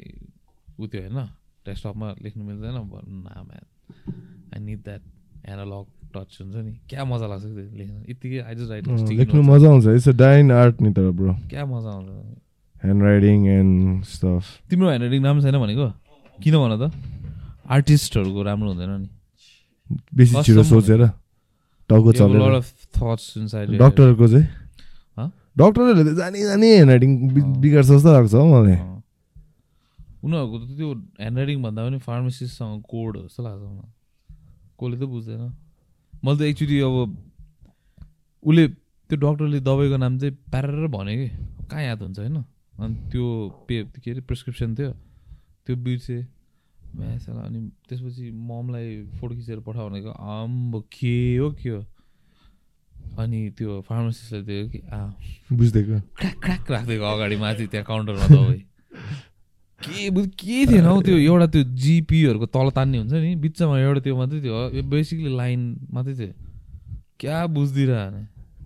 [0.80, 1.18] uh त्यो होइन
[1.66, 3.50] डेस्कटपमा लेख्नु मिल्दैन ना man
[4.54, 5.02] I need that
[5.50, 8.84] analogue touch हुन्छ नि क्या मजा लाग्छ त्यो लेख्नु यत्तिकै आई जस्ट राइट
[9.20, 12.08] लेख्नु मजा आउँछ इट्स अ डाइन आर्ट नि तर ब्रो क्या मजा आउँछ
[12.84, 15.86] ह्यान्ड राइटिङ एन्ड स्टफ तिम्रो ह्यान्ड राइटिङ राम्रो छैन भनेको
[16.38, 16.92] किन भन त
[17.76, 19.08] आर्टिस्टहरूको राम्रो हुँदैन नि।
[20.16, 21.02] बेसी छिटो सोचेर
[21.90, 22.42] टाउको चलेर.
[23.78, 24.46] डक्टरको चाहिँ?
[25.56, 27.10] डक्टरहरूले त जानी जानी ह्यान्ड राइटिङ।
[27.64, 28.76] बिगार्छ जस्तो लाग्छ हौ मलाई।
[30.24, 30.88] उनीहरूको त त्यो
[31.20, 33.90] ह्यान्ड राइटिङ भन्दा पनि फार्मेसिस्टसँग कोड जस्तो लाग्छ मलाई।
[34.76, 35.42] कसले त बुझ्दैन।
[36.24, 36.96] मैले त एक्चुली अब
[38.44, 38.64] उसले
[39.08, 41.28] त्यो डक्टरले दबाईको नाम चाहिँ प्यारेर भन्यो कि
[41.70, 42.36] कहाँ याद हुन्छ होइन?
[42.76, 43.24] अनि त्यो
[43.66, 44.92] पे के अरे प्रिस्क्रिप्सन थियो।
[45.66, 46.18] त्यो बिर्से।
[46.96, 48.88] म्यासला अनि त्यसपछि ममलाई
[49.20, 51.80] फोटो खिचेर पठाउ भनेको आम्बो के हो के हो?
[53.18, 54.98] अनि त्यो फार्मासिस्टले दियो कि आ
[55.52, 58.60] बुझ्दैको। क्र्याक क्र्याक राखिदिएको अगाडि माथि त्यहाँ काउन्टरमा दबाई
[59.82, 64.00] के बुझ के थिएन हौ त्यो एउटा त्यो जिपीहरूको तल तान्ने हुन्छ नि बिचमा एउटा
[64.00, 65.60] त्यो मात्रै थियो। बेसिकली लाइन
[65.94, 66.32] मात्रै थियो।
[67.20, 68.00] क्या बुझिदिरह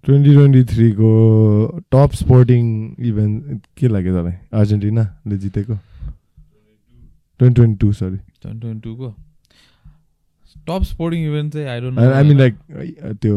[0.05, 1.09] ट्वेन्टी ट्वेन्टी थ्रीको
[1.92, 2.62] टप स्पोर्टिङ
[3.09, 4.37] इभेन्ट के लाग्यो तँलाई?
[4.53, 5.74] अर्जेन्टिनाले जितेको?
[7.40, 8.16] Twenty twenty two sorry.
[8.16, 9.09] Twenty twenty टूको?
[10.68, 12.55] Top sporting event चाहिँ I don't I mean like
[13.22, 13.37] त्यो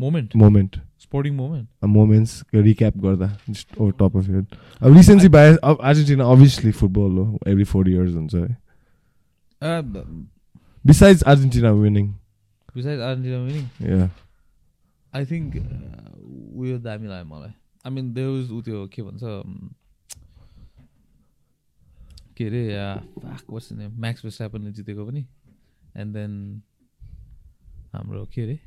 [0.00, 4.46] moment moment sporting moment moments recap गर्दा just over top of head
[4.82, 5.28] अब रिसेन्टली
[5.70, 8.56] अब अर्जेन्टिना अभियसली फुटबल हो एभ्री फोर इयर्स हुन्छ है.
[10.84, 12.06] Besides Argentina winning
[12.76, 14.08] beside Argentina winning
[15.12, 17.52] I think उयो दामी लाग्यो मलाई.
[17.86, 19.72] आई मिन देउज उ त्यो के भन्छ um,
[22.36, 22.62] के अरे
[23.88, 25.26] म्याक्स वेस्टापनले जितेको पनि.
[25.96, 26.32] एन्ड देन
[27.94, 28.58] हाम्रो के अरे?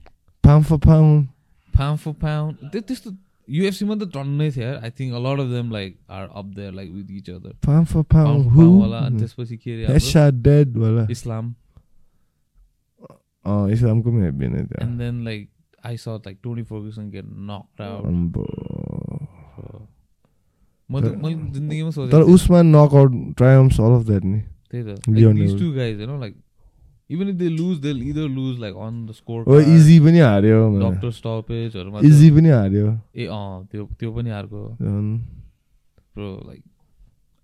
[0.50, 1.28] Pound for pound
[1.74, 3.12] pound for pound त्यो त्यस्तो
[3.48, 6.92] युएफसीमा त टन्नै थियो I think a lot of them like are up there like
[6.92, 10.78] with each other pound for pound pound for वाला अनि त्यसपछि के अरे हेडशट डेड
[10.78, 11.54] वाला इस्लाम
[13.46, 15.50] अँ इस्लामको पनि हेब्बी नै थियो and then like
[15.86, 18.46] I saw like Tony Ferguson get knocked out अम्बो।
[20.90, 24.40] मैले मैले जिन्दगीमा सोचेको तर। उसमा knockout triumphs all of that नि
[24.74, 26.36] त्यही त टु गाइज होइन like
[27.10, 31.12] even if they lose they either lose like on the score easy पनि हार्यो डक्टर
[31.12, 35.18] स्टपेजहरूमा इजी पनि हार्यो। ए अँ त्यो त्यो पनि झन्।
[36.16, 36.64] Bro like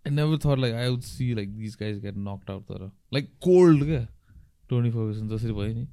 [0.06, 3.30] I never thought like I would see like this guys get knocked out तर। लाइक
[3.44, 4.06] कोल्ड क्या।
[4.70, 5.88] टोनी फर्गुसन जसरी भयो नि।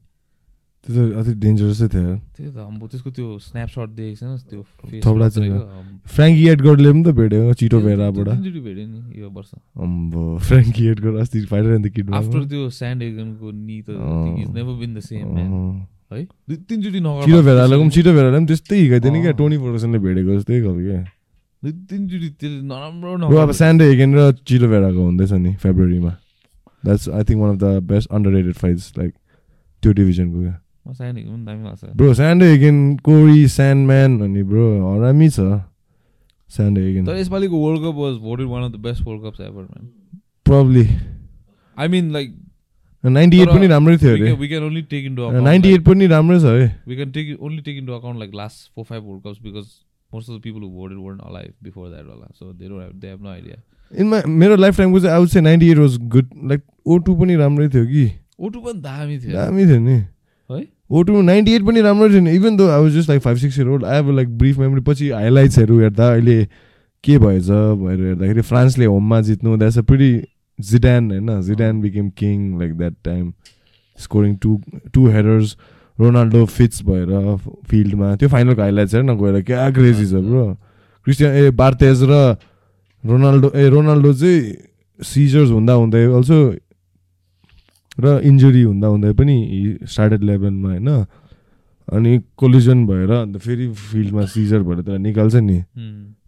[0.83, 4.61] त्यो त अति डेन्जरसै थियो। त्यही त अब त्यसको त्यो स्न्यापसट देखेको छैन त्यो
[4.99, 5.51] थोपडा चाहिँ
[6.11, 12.40] फ्रेङ्की एडगरले पनि त भेट्यो चिटो भेट्यो नि यो वर्ष। अम्बो फ्रेङ्की एडगर अस्ति आफ्टर
[12.51, 13.88] त्यो स्यान्ड एगनको नि त।
[14.42, 15.47] Is never been the same है
[16.51, 18.77] दुई तिनचोटि नगर भेरालाई पनि भेरालाई पनि त्यस्तै
[19.23, 19.57] क्या। टोनी
[20.03, 21.01] भेटेको जस्तै खालको क्या।
[21.62, 26.12] दुई तिनचोटि त्यो नराम्रो अब स्यान्डे हेगेन र चिटो हुँदैछ नि फेब्रुअरीमा
[26.85, 29.12] that's I think one of the best underrated fights like
[29.83, 30.55] त्यो डिभिजनको क्या।
[30.87, 35.40] एगन ब्रो स्यान्डे हेगेन कोरी स्यान्डम्यान अनि ब्रो हरामी छ।
[36.51, 39.62] स्यान्डे हेगेन तर यसपालिको world cup was voted one of the best world cups ever
[39.62, 39.85] man
[40.47, 40.87] probably
[41.77, 42.35] I mean like
[43.05, 46.38] ninety eight पनि राम्रै थियो अरे। We can only take into ninety eight पनि राम्रै
[46.40, 46.66] छ है
[47.14, 49.68] take it, only take into account like last four five World Cups because
[50.12, 52.27] most of the people who voted weren't alive before that, wala.
[52.38, 53.57] so they don't have they have no idea.
[53.92, 57.14] In my मेरो life टाइमको चाहिँ out चाहिँ ninety eight was good like oh two
[57.16, 58.05] पनि राम्रै थियो कि।
[58.40, 59.97] O2 पनि दामी थियो। दामी थियो नि।
[60.57, 60.67] है?
[60.91, 63.37] ओ टू नाइन्टी एट पनि राम्रो थियो नि even though I was just like five
[63.38, 66.45] six year old I have like brief memory पछि हाइलाइट्सहरू हेर्दा अहिले
[67.05, 70.12] के भएछ भनेर हेर्दाखेरि फ्रान्सले होममा जित्नु द्याट्स अ प्रिटी
[70.59, 71.41] जिडान होइन?
[71.43, 73.33] Zidane became king like that time
[73.99, 74.61] scoring two
[74.95, 75.57] two headers
[75.99, 77.37] Ronaldo fits भएर
[77.71, 80.45] फिल्डमा त्यो फाइनलको हाइलाइट्स हेर न गएर क्या क्रेजी छ ब्रो।
[81.07, 82.37] क्रिस्टियन ए बार्तेज र
[83.05, 84.55] रोनाल्डो ए रोनाल्डो चाहिँ
[85.01, 86.38] सिजर्स हुँदा हुँदै अल्सो
[87.98, 89.37] र इन्जुरी हुँदा हुँदै पनि
[89.85, 90.88] स्टार्टेड लेभनमा होइन
[91.88, 95.59] अनि कोलिजन भएर अन्त फेरि फिल्डमा सिजर भएर त निकाल्छ नि।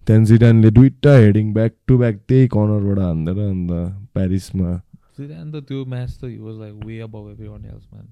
[0.04, 3.70] त्यहाँदेखि जिडानले दुइटा हेडिङ ब्याक टु ब्याक त्यही कर्नरबाट हान्देर अन्त
[4.14, 4.70] प्यारिसमा
[5.18, 8.06] जिडान त त्यो म्याच त he was like way above every one else man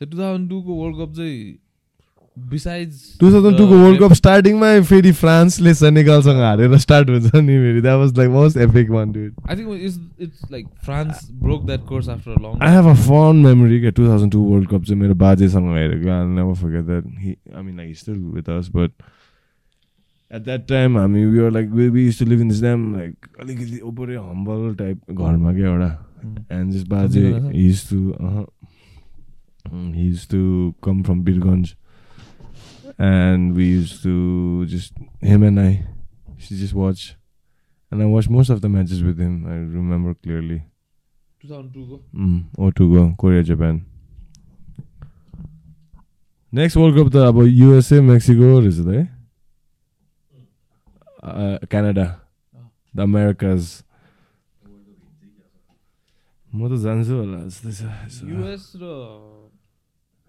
[0.00, 1.36] त्यो टु थाउजन्ड टूको वर्ल्ड कप चाहिँ
[2.36, 7.98] टु थाउजन्ड टूको वर्ल्ड कप स्टार्टिङमा फेरि फ्रान्सले सेनेगलसँग हारेर स्टार्ट हुन्छ नि फेरि। That
[7.98, 12.08] was like most epic one dude I think it's it's like France broke that curse
[12.08, 15.14] after long I have a fun memory क्या two thousand two world cup चाहिँ मेरो
[15.22, 18.90] बाजेसँग हेरेको I never forget that he I mean like still with us but
[20.30, 23.26] at that time हामी we are like we used to live in this time like
[23.40, 25.90] अलिकति ओपरै humble type घरमा क्या एउटा।
[26.52, 27.56] एन्ड जस बाजे Something like that?
[27.56, 28.44] he used to uh,
[29.96, 30.40] he used to
[30.86, 31.74] come from Birganj
[32.98, 35.84] and we used to just him and I
[36.48, 37.16] to just watch
[37.92, 40.60] and I watched most of the matches with him I remember clearly
[41.40, 43.82] two thousand टूको mm, or to go Korea Japan
[46.52, 49.04] next World Cup त अब USA Mexico रहेछ त है
[51.26, 52.02] Uh, Canada
[52.94, 53.82] the Americas
[56.54, 57.80] म त जान्छु होला जस्तै छ।
[58.30, 58.84] युएस र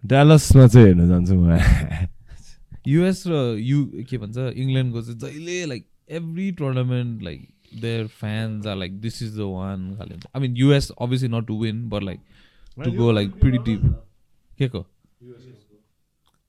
[0.03, 1.45] डालसमा चाहिँ हेर्न जान्छु म
[2.87, 5.85] युएस र यु के भन्छ इङ्ल्यान्डको चाहिँ जहिले like
[6.19, 7.47] every tournament like
[7.81, 11.61] their fans are like this is the one खाले I mean US obviously not to
[11.63, 12.19] win but like
[12.77, 13.81] to go like pretty deep
[14.59, 14.85] के को?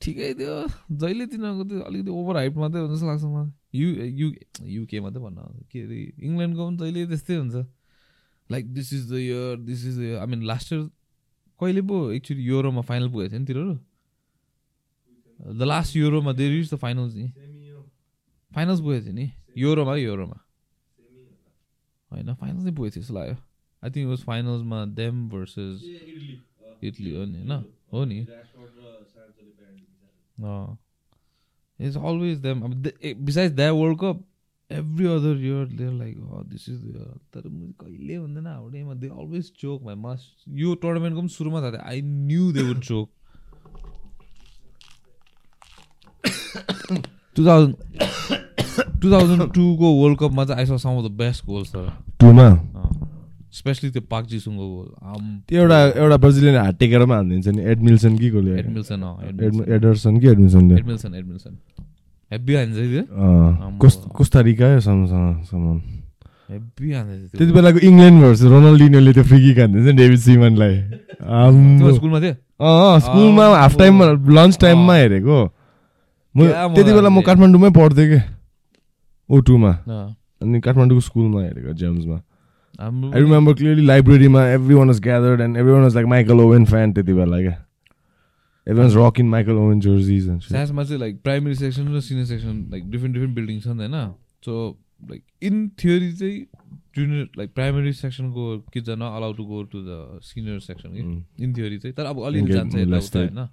[0.00, 0.56] ठिकै थियो।
[0.98, 3.88] जहिले तिनीहरूको त्यो अलिकति ओभर हाइट मात्रै हुन्छ जस्तो लाग्छ मलाई। यु
[4.20, 4.32] यु
[4.74, 7.66] युके मात्रै भन्न के अरे इङ्ल्यान्डको पनि जहिले त्यस्तै हुन्छ।
[8.50, 10.82] Like this is the year this is the year I mean last year
[11.60, 13.74] कहिले पो एक्चुली युरोमा फाइनल पुगेको थियो नि तिनीहरू?
[15.40, 17.28] द लास्ट युरोमा दे रिच द फाइनल्स नि
[18.54, 20.40] फाइनल्स पुगेको थियो नि युरोमा युरोमा
[22.12, 23.36] होइन फाइनल्स नै पुगेको थियो जस्तो लाग्यो
[23.84, 25.82] आई थिङ्क वाज फाइनल्समा देम भर्सेस
[26.82, 27.38] इटली। हो नि?
[27.38, 28.26] होइन हो। नि
[31.86, 32.74] इट्स अलवेज देम अब
[33.20, 34.24] besides that world cup
[34.70, 36.84] every other year there like this is
[37.34, 41.70] तर म कहिले हुँदैन हाउडेमा दे अलवेज चोक भाइ मस्ट यो टुर्नामेन्टको पनि सुरुमा थाहा
[41.70, 43.10] थियो I knew they would choke
[47.36, 47.74] two thousand
[49.02, 52.48] two thousand टूको world कपमा चाहिँ ice some of the best goals तर टुमा
[53.58, 54.88] स्पेसली त्यो पाक जिसुङको गोल
[55.48, 58.58] त्यो एउटा एउटा ब्राजिलियन हात टेकेर पनि हानिदिन्छ नि। एडमिल्सन कि गोले?
[58.58, 61.52] एडमिल्सन एडमिल्सन एडर्सन कि एडमिल्सनले एडमिल्सन एडमिल्सन
[62.30, 63.02] हेब्बी हान्छ त्यो?
[63.02, 65.76] अँ, कोस कोस्टारिका समसँग समान
[66.50, 70.74] हेब्बी हान्छ त्यति बेलाको इङ्ल्यान्ड भर्सेस रोनाल्डिनोले त्यो फ्री किक हानिदिन्छ नि डेभिड सिमनलाई
[71.96, 72.34] स्कुलमा थियो?
[72.60, 74.04] अँ स्कुलमा। हाफ टाइममा
[74.38, 75.38] लन्च टाइममा। हेरेको।
[76.38, 78.20] म त्यति बेला म। काठमाडौँमै पढ्थेँ कि?
[79.28, 79.72] ओटुमा
[80.40, 82.18] अनि काठमाडौँको स्कुलमा हेरेको जेम्समा।
[82.80, 86.64] आई रिमेम्बर क्लियरली लाइब्रेरीमा every one was gathered and every one was like Michael Owen
[86.64, 87.56] fan त्यति बेला क्या?
[88.66, 92.66] Every one rock in Michael Owen jerseys साइन्समा चाहिँ लाइक प्राइमेरी सेक्सन र senior section
[92.70, 93.96] like different different building छन् होइन?
[94.44, 94.52] So
[95.10, 96.38] like in theory चाहिँ
[96.96, 100.90] junior like primary सेक्सनको kids are not allow to go to the senior section
[101.40, 102.74] in theory चाहिँ। तर अब अलिअलि जान्छ.
[103.16, 103.48] होइन?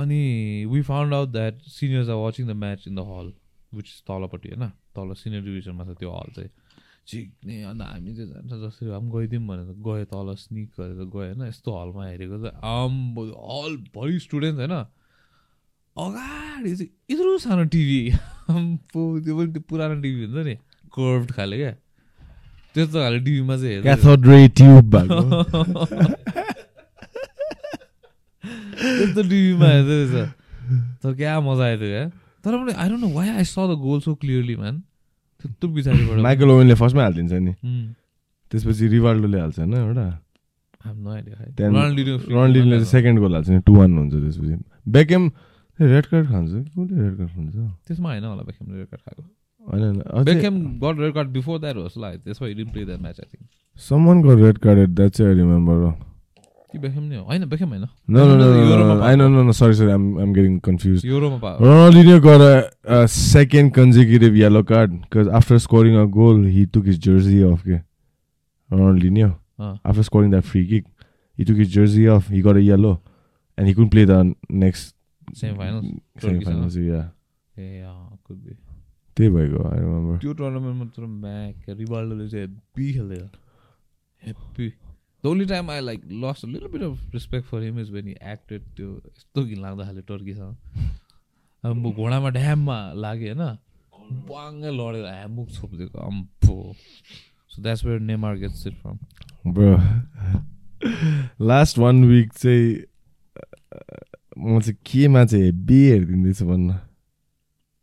[0.00, 0.22] अनि
[0.72, 3.32] we found out that seniors are watching the match in the hall
[3.74, 6.50] which तलपट्टि होइन तल सिनियर डिभिजनमा छ त्यो हल चाहिँ।
[7.08, 11.08] झिक्ने अन्त हामी चाहिँ जान्छ जसरी भए पनि गइदिउँ भनेर गयो तल स्निक गरेर गयो
[11.18, 11.40] होइन?
[11.48, 14.74] यस्तो हलमा हेरेको चाहिँ आम्बो हलभरि स्टुडेन्ट होइन?
[15.96, 20.54] अगाडि चाहिँ यत्रो सानो टिभी त्यो पनि त्यो पुरानो टिभी हुन्छ नि।
[20.94, 21.72] कर्भ खाले क्या।
[22.74, 25.20] त्यस्तो खाले टिभीमा चाहिँ हेर्दै क्याथोड रे ट्युब भएको
[28.82, 30.14] त्यस्तो टिभीमा हेर्दै रहेछ।
[31.02, 32.02] तर क्या मजा आयो त्यो
[32.44, 34.76] तर पनि I don't know why I saw the goal so clearly man
[35.40, 37.52] त्यत्रो पछाडिबाट माइकल ओवेनले फर्स्टमै हालिदिन्छ नि.
[38.50, 40.06] त्यसपछि रिभाल्डोले हाल्छ होइन एउटा।
[41.58, 44.54] चाहिँ सेकेन्ड गोल हाल्छ नि टु वान हुन्छ त्यसपछि।
[44.96, 45.22] बेकेम
[45.78, 47.54] रेड कार्ड खान्छ कसले रेड कार्ड खान्छ?
[47.86, 49.22] त्यसमा होइन होला बेकहमले रेड कार्ड खाएको।
[49.72, 49.94] होइन
[50.84, 54.38] got red card before that होस् लाइक त्यसमा play that match I think someone got
[54.38, 56.11] red carded that's I remember no कि
[56.78, 57.84] बेकहम नै हो होइन बेकहम होइन.
[59.10, 62.70] I know no no sorry sorry I'm I'm getting confused युरोमा पा Ronaldinho got a,
[62.98, 67.60] a second consecutive yellow card because after scoring a goal he took his jersey off
[67.66, 67.80] okay?
[68.70, 69.30] Ronaldinho
[69.60, 70.84] अँ। after scoring that free kick
[71.38, 72.94] he took his jersey off he got a yellow
[73.58, 74.20] and he couldn't play the
[74.64, 74.94] next
[75.34, 75.84] Semi-finals?
[76.20, 77.08] semi-finals yeah
[77.56, 77.82] a
[78.26, 78.54] could be
[79.16, 83.18] त्यही भएको I remember त्यो टुर्नामेन्टमा तर MAC रिभाल्डोले चाहिँ happy खेल्दै
[84.22, 84.68] happy
[85.24, 88.14] the only time I like lost little bit of respect for him is when he
[88.22, 90.56] acted त्यो यस्तो घिनलाग्दो खाले टर्कीसँग।
[91.64, 93.58] अब म घोडामा ड्याममा लाग्यो होइन।
[94.28, 96.74] बाङ्गै लडेर ह्यामुक छोपिदिएको अम्फो।
[97.48, 98.98] So that's where Neymar gets it from
[99.52, 99.76] bro
[101.46, 102.74] last one week चाहिँ
[104.38, 106.78] म चाहिँ केमा चाहिँ हेभी हेरिदिँदैछु भन्न।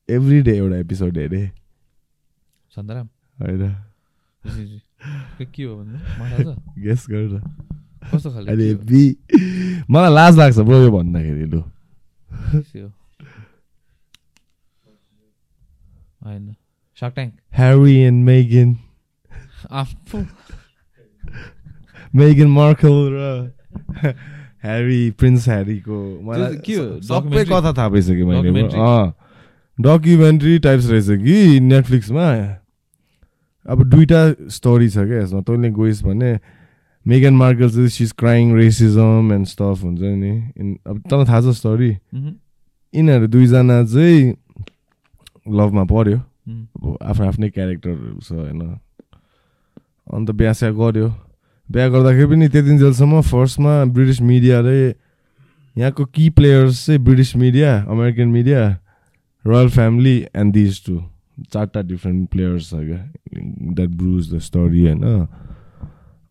[0.10, 1.50] एभ्री डे एउटा एपिसोड हेरेँ।
[2.76, 5.76] सन्तराम। होइन। के हो
[6.84, 7.42] गेस गर
[8.14, 9.04] कस्तो खाले अहिले हेभी
[9.90, 11.62] मलाई लाज लाग्छ ब्रो यो भन्दाखेरि लु।
[16.26, 16.56] होइन।
[17.00, 18.76] सार्क ट्याङ्क ह्यारी एन्ड मेगन
[19.72, 20.18] आफू।
[22.16, 23.18] मेगन मार्कल र
[24.64, 26.86] ह्यारी प्रिन्स ह्यारीको मलाई के हो?
[27.02, 27.46] सबै?
[27.46, 28.50] कथा थाहा पाइसक्यो मैले।
[29.78, 32.26] डकुमेन्ट्री टाइप्स रहेछ कि नेटफ्लिक्समा
[33.70, 36.40] अब दुइटा स्टोरी छ क्या यसमा। तैँले गइस् भने
[37.08, 41.56] मेगन मार्कल चाहिँ she's crying racism and stuff हुन्छ नि। इन- अब तँलाई थाहा छ
[41.56, 41.90] स्टोरी
[42.96, 44.36] यिनीहरू दुईजना चाहिँ
[45.50, 48.62] लभमा मह्म। अब आफ्नो आफ्नै क्यारेक्टरहरू छ होइन।
[50.14, 51.10] अन्त बिहा स्या गऱ्यो
[51.72, 54.90] बिहा गर्दाखेरि पनि त्यति दिनजेलसम्म फर्स्टमा ब्रिटिस मिडियाले
[55.78, 58.80] यहाँको की प्लेयर्स चाहिँ British media American media
[59.46, 61.04] royal family and these two
[61.54, 63.00] चारवटा डिफ्रेन्ट प्लेयर्स छ क्या।
[63.76, 65.04] द्याट ब्रुज द स्टोरी होइन?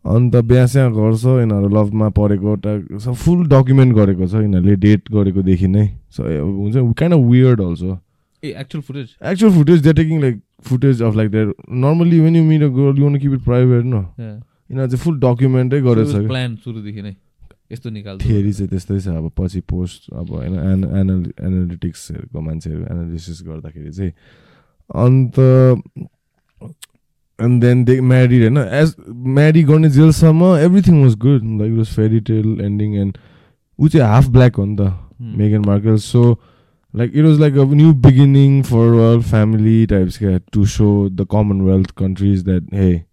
[0.05, 5.69] अन्त बिहा स्या गर्छ यिनीहरू लभमा परेको एउटा फुल डकुमेन्ट गरेको छ यिनीहरूले डेट गरेकोदेखि
[5.69, 7.99] नै। सो हुन्छ kind of weird also
[8.43, 11.49] a actual footage they're taking like footage of like their
[11.87, 14.03] normally when you meet a girl you want to keep it private no?
[14.19, 17.15] यिनीहरू चाहिँ फुल डकुमेन्टै गरेछ क्या। प्लान सुरुदेखि नै।
[17.73, 22.83] यस्तो निकाल्छ थियरी चाहिँ त्यस्तै छ अब पछि पोस्ट अब होइन एन एनाल एनालिटिक्सहरूको मान्छेहरू
[22.93, 24.13] एनालिसिस गर्दाखेरि चाहिँ।
[24.95, 25.39] अन्त
[27.39, 28.95] एन्ड देन दे म्यारिड होइन एज
[29.41, 33.19] म्यारी गर्ने जेलसम्म everything was good like was fairy tale ending and
[33.79, 35.35] ऊ चाहिँ हाफ ब्ल्याक हो नि त Hmm.
[35.37, 35.99] Meghan Markle.
[35.99, 36.39] So,
[36.95, 41.27] like, it was like a new beginning for royal family types yeah, to show the
[41.27, 43.07] Commonwealth countries that hey,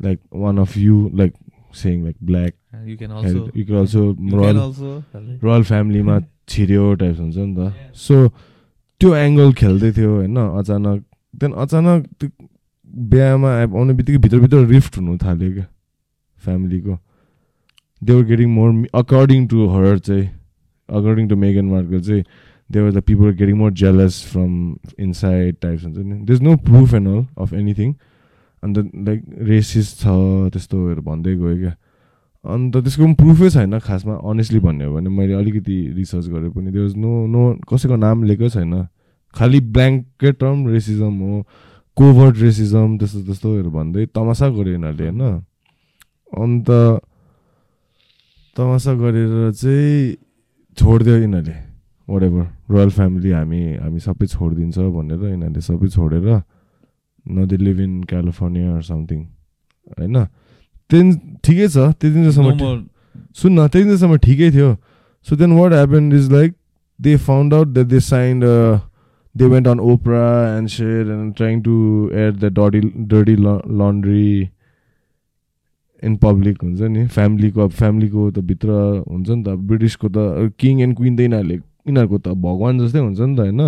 [0.00, 1.34] like one of you, like
[1.72, 2.54] saying like black,
[2.86, 7.36] you can also you could also you royal can also royal फ्यामिलीमा छिर्यो types हुन्छ
[7.36, 8.16] नि त so
[9.00, 10.36] त्यो angle खेल्दै थियो होइन?
[10.60, 10.98] अचानक
[11.40, 12.28] देन अचानक त्यो
[13.12, 15.66] बिहामा आउने बित्तिकै भित्रभित्र रिफ्ट हुनु थाल्यो क्या
[16.42, 16.94] फ्यामिलीको।
[18.02, 20.26] They were getting more according to her चाहिँ
[20.88, 22.22] अकर्डिङ टु मेगन मार्कल चाहिँ
[22.70, 24.52] they were the people getting more jealous from
[24.98, 27.94] inside types हुन्छ नि they is no proof and all of anything
[28.62, 30.04] अन्त लाइक रेसिस छ
[30.52, 31.74] त्यस्तोहरू भन्दै गयो क्या।
[32.44, 36.70] अन्त त्यसको पनि प्रुफै छैन खासमा अनेस्टली भन्ने हो भने मैले अलिकति रिसर्च गरेँ पनि।
[36.72, 38.88] देयर नो नो कसैको नाम लिएकै छैन।
[39.36, 41.44] खालि ब्ल्याङ्केट टर्म रेसिजम हो
[41.96, 45.22] कोभर्ड रेसिजम त्यस्तो त्यस्तोहरू भन्दै तमासा गर्यो यिनीहरूले होइन?
[46.32, 46.68] अन्त
[48.56, 50.16] तमासा गरेर चाहिँ
[50.78, 51.56] छोडिदियो यिनीहरूले।
[52.08, 56.28] वाट एभर रोयल फ्यामिली हामी हामी सबै छोडिदिन्छ भनेर यिनीहरूले सबै छोडेर
[57.26, 59.20] न they live in California something
[60.00, 60.16] होइन?
[60.90, 64.76] त्यहाँदेखि ठिकै छ त्यति दिनसम्म ठि- सुन न त्यति दिनसम्म ठिकै थियो
[65.26, 66.54] so then what happen is like
[66.98, 68.44] they found out that they signed
[69.34, 70.24] they went on Oprah
[70.56, 71.74] and share and trying to
[72.14, 74.48] add the डडी dirty laundry
[76.02, 77.06] in public हुन्छ नि?
[77.06, 78.68] फ्यामिलीको अब फ्यामिलीको त भित्र
[79.08, 83.20] हुन्छ नि त। ब्रिटिसको त किङ एन्ड क्विन त यिनीहरूले यिनीहरूको त भगवान् जस्तै हुन्छ
[83.20, 83.60] नि त होइन?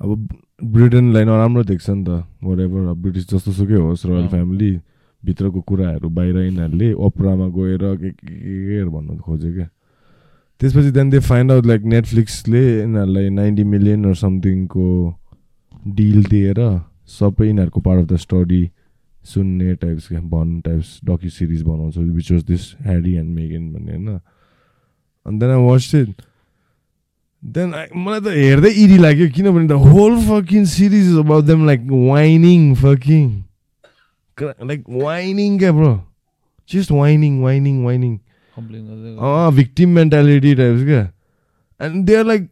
[0.00, 0.28] अब
[0.72, 4.70] ब्रिटेनलाई नराम्रो देख्छ नि त वरेभर अब ब्रिटिस जस्तो सुकै होस् रोयल। फ्यामिली
[5.26, 8.34] भित्रको कुराहरू बाहिर यिनीहरूले ओपरामा गएर के के
[8.66, 9.68] के भन्नु खोज्यो क्या।
[10.60, 14.86] त्यसपछि then they find out like नेटफ्लिक्सले यिनीहरूलाई नाइन्टी मिलियन अर समथिङको
[15.96, 16.60] डिल दिएर
[17.18, 18.62] सबै यिनीहरूको पार्ट अफ द स्टडी
[19.24, 24.08] सुन्ने टाइप्स भन टाइप्स डक्यु सिरिज बनाउँछ which was this Harry and Megan भन्ने होइन।
[25.26, 26.22] अन्त then I watch it
[27.42, 31.80] then मलाई त हेर्दै इरी लाग्यो किनभने the whole fucking series is about them like
[31.90, 33.24] whining fucking
[34.42, 35.92] like whining क्या bro
[36.68, 38.18] just whining whining whining
[39.18, 41.00] uh victim mentality types क्या
[41.80, 42.48] and they are like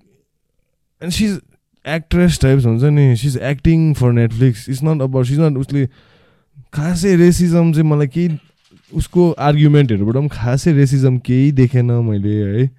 [1.02, 1.40] and she's
[1.84, 5.86] actress types हुन्छ नि she's acting for Netflix is not about she's not उसले
[6.74, 8.38] खासै racism चाहिँ मलाई केही
[8.92, 12.70] उसको आर्ग्युमेन्टहरूबाट पनि खासै रेसिजम केही देखेन मैले है?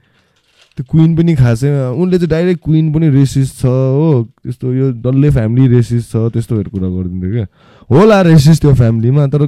[0.76, 5.30] त्यो क्विन पनि खासै उनले चाहिँ डाइरेक्ट क्विन पनि रेसिस छ हो। त्यस्तो यो डल्लै
[5.32, 7.46] फ्यामिली रेसिस छ त्यस्तोहरू कुरा गरिदिन्थ्यो क्या।
[7.90, 9.46] होला रेसिस त्यो फ्यामिलीमा तर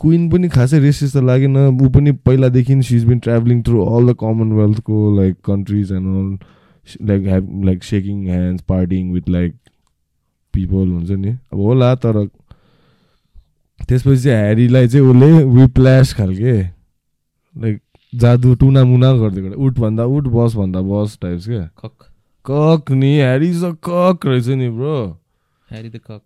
[0.00, 4.16] क्विन पनि खासै रेसिस त लागेन। ऊ पनि पहिलादेखि she's been travelling through all the
[4.20, 6.28] कमनवेल्थको like countries and all
[7.08, 9.52] like have like shaking hands partying with like
[10.54, 12.24] people हुन्छ नि। अब होला तर
[13.88, 17.80] त्यसपछि चाहिँ ह्यारीलाई चाहिँ उसले विप्ल्यास खालके लाइक
[18.12, 21.96] जादु टुना मुना गरिदिएको उठ भन्दा उठ बस भन्दा बस टाइप्स क्या कक।
[22.44, 24.98] कक नि ह्यारी ज कक रहेछ नि bro.
[25.70, 26.22] Harry the cuck.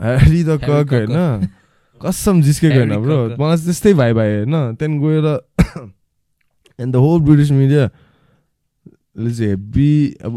[0.00, 1.48] Harry the cuck होइन।
[2.00, 3.18] कसम जिस्केको होइन ब्रो.
[3.40, 5.26] मलाई त्यस्तै भाइ भाइ होइन। त्यहाँदेखि गएर
[6.78, 9.92] and the whole British media चाहिँ हेब्बी
[10.24, 10.34] अब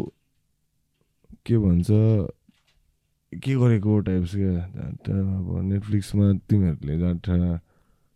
[1.45, 1.87] के भन्छ
[3.33, 7.59] के गरेको टाइप्स क्या अब नेटफ्लिक्समा तिमीहरूले जहाँ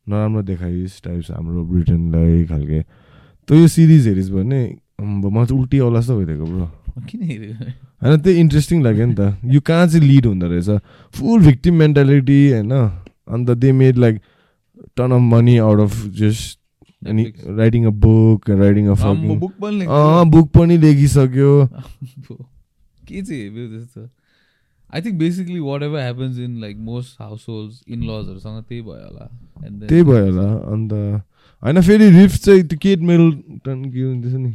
[0.07, 2.79] नराम्रो देखाइस् टाइप्स हाम्रो ब्रिटेनलाई खालके।
[3.47, 4.61] त यो सिरिज हेरिस् भने
[4.99, 6.67] मलाई चाहिँ उल्टी आउला जस्तो भइदिएको ब्रो।
[7.07, 7.53] किन हेऱ्यो
[8.01, 10.69] होइन त्यो इन्ट्रेस्टिङ लाग्यो नि त। यो कहाँ चाहिँ लिड हुँदो रहेछ?
[11.13, 12.73] फुल भिक्टिम मेन्टालिटी होइन?
[13.27, 14.15] अन्त they made like
[14.97, 16.59] ton of money out of just
[17.01, 17.23] अनि.
[17.59, 18.93] Writing a book writing a
[20.25, 21.51] book पनि लेखिसक्यो।
[23.07, 24.01] के चाहिँ हेऱ्यो त्यस्तो?
[24.93, 29.25] I think basically whatever happens in like most household in लजहरूसँग त्यही भयो होला
[29.87, 30.93] त्यही भयो होला अन्त
[31.63, 34.51] होइन फेरि रिफ चाहिँ त्यो केट मेल्टन के हुँदैछ नि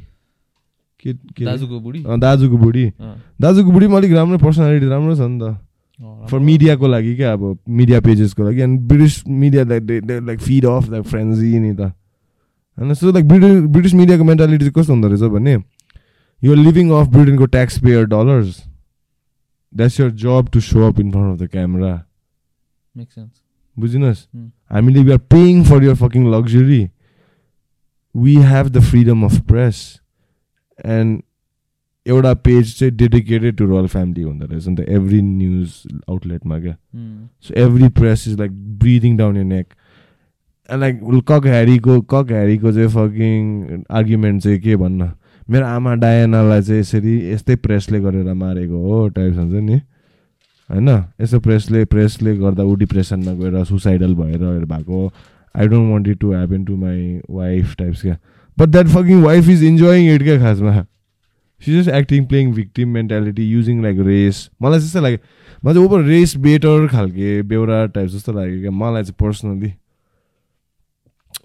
[1.05, 1.45] केट के?
[1.45, 2.85] दाजुको बुढी दाजुको बुढी
[3.41, 5.57] दाजुको बुढी पनि अलिक राम्रो पर्सनालिटी राम्रो छ नि त
[6.31, 9.83] फर। मिडियाको लागि क्या अब मिडिया पेजेसको लागि अनि British media like
[10.27, 11.93] like feed off like frenzy नि त
[12.79, 15.57] होइन सो लाइक ब्रिटिस ब्रिटिस मिडियाको मेन्टालिटी चाहिँ कस्तो हुँदो रहेछ भने
[16.43, 17.47] यो living of ब्रिटेनको
[17.83, 18.63] taxpayer dollars
[19.73, 21.93] that's your job to show up in front of the camera
[22.95, 23.37] Makes sense.
[23.77, 24.27] बुझिनुहोस्.
[24.71, 26.89] हामीले we are paying for your fucking luxury
[28.15, 29.79] we have the freedom of press
[30.79, 31.23] and
[32.07, 36.77] एउटा page चाहिँ dedicated to royal family हुँदो रहेछ नि त every news आउटलेटमा क्या.
[37.45, 39.75] So every press is like breathing down your neck
[40.69, 45.13] like cuck ह्यारीको cock ह्यारीको चाहिँ फकिङ आर्ग्युमेन्ट चाहिँ के भन्न
[45.51, 49.81] मेरो आमा डायनालाई चाहिँ यसरी यस्तै प्रेसले गरेर मारेको हो टाइप्स हुन्छ नि।
[50.71, 50.89] होइन?
[51.21, 55.13] यसो प्रेसले प्रेसले गर्दा ऊ डिप्रेसनमा गएर सुसाइडल भएर भएको
[55.55, 58.17] I don't want it to happen to my wife types क्या।
[58.59, 60.85] But that fucking wife is enjoying it क्या खासमा?
[61.63, 65.19] She just acting playing victim mentality using like race मलाई त्यस्तो लाग्यो।
[65.65, 69.73] मलाई चाहिँ ओभर रेस बेटर खालके बेहोरा टाइप जस्तो लाग्यो क्या। मलाई चाहिँ personally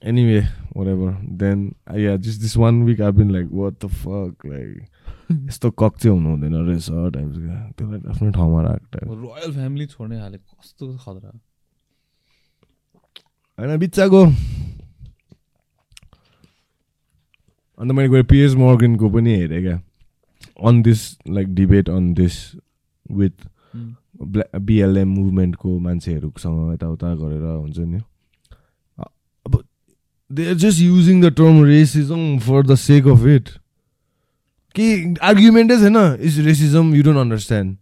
[0.06, 0.42] anyway
[0.78, 1.10] whatever.
[1.42, 4.48] Then uh, yeah just this one week I've been like what the fuck?
[4.54, 4.86] Like
[5.30, 9.86] यस्तो कक चाहिँ हुनु हुँदैन रहेछ टाइप्स क्या त्यसलाई आफ्नो ठाउँमा राख टाइप रोयल फ्यामिली
[9.86, 11.32] छोड्ने कस्तो खतरा
[13.60, 14.22] होइन बिच्चाको
[17.80, 19.78] अन्त मैले गएर पिएस मोर्गनको पनि हेरेँ क्या?
[20.64, 22.36] On this like debate on this
[23.12, 23.36] with.
[24.68, 28.00] BLM मुभमेन्टको मान्छेहरूसँग यताउता गरेर हुन्छ नि
[30.32, 33.50] they are just using the term racism for the sake of it
[34.76, 34.88] के
[35.28, 35.98] आर्ग्युमेन्टै छैन
[36.30, 37.76] is racism you don't understand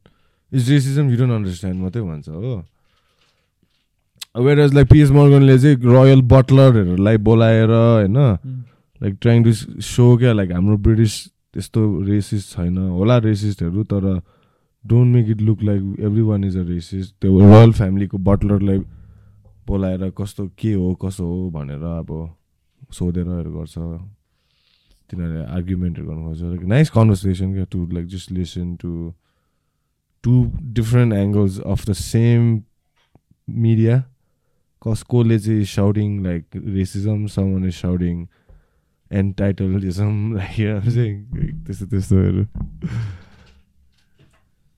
[0.51, 2.63] is racism you don't understand मात्रै भन्छ हो
[4.45, 8.17] वेयर लाइक पिएस मर्गनले चाहिँ रोयल बटलरहरूलाई बोलाएर होइन.
[9.01, 11.13] लाइक ट्राइङ टु सो क्या लाइक हाम्रो ब्रिटिस
[11.53, 14.19] त्यस्तो रेसिस्ट छैन होला रेसिस्टहरू तर
[14.85, 15.81] don't make it look like
[16.21, 18.79] everyone is a racist त्यो रोयल फ्यामिलीको बटलरलाई
[19.67, 22.09] बोलाएर कस्तो के हो कसो हो भनेर अब
[22.93, 23.77] सोधेरहरू गर्छ।
[25.09, 28.91] तिनीहरूले आर्ग्युमेन्टहरू गर्नु खोज्छ लाइक नाइस कन्भर्सेसन क्या to like just listen to
[30.23, 30.33] to
[30.77, 32.41] different angles of the same
[33.47, 34.03] media
[34.81, 38.25] कसकोले चाहिँ shouting like racism someone is shouting
[39.11, 40.89] entitlism like
[41.67, 42.45] त्यस्तो त्यस्तोहरू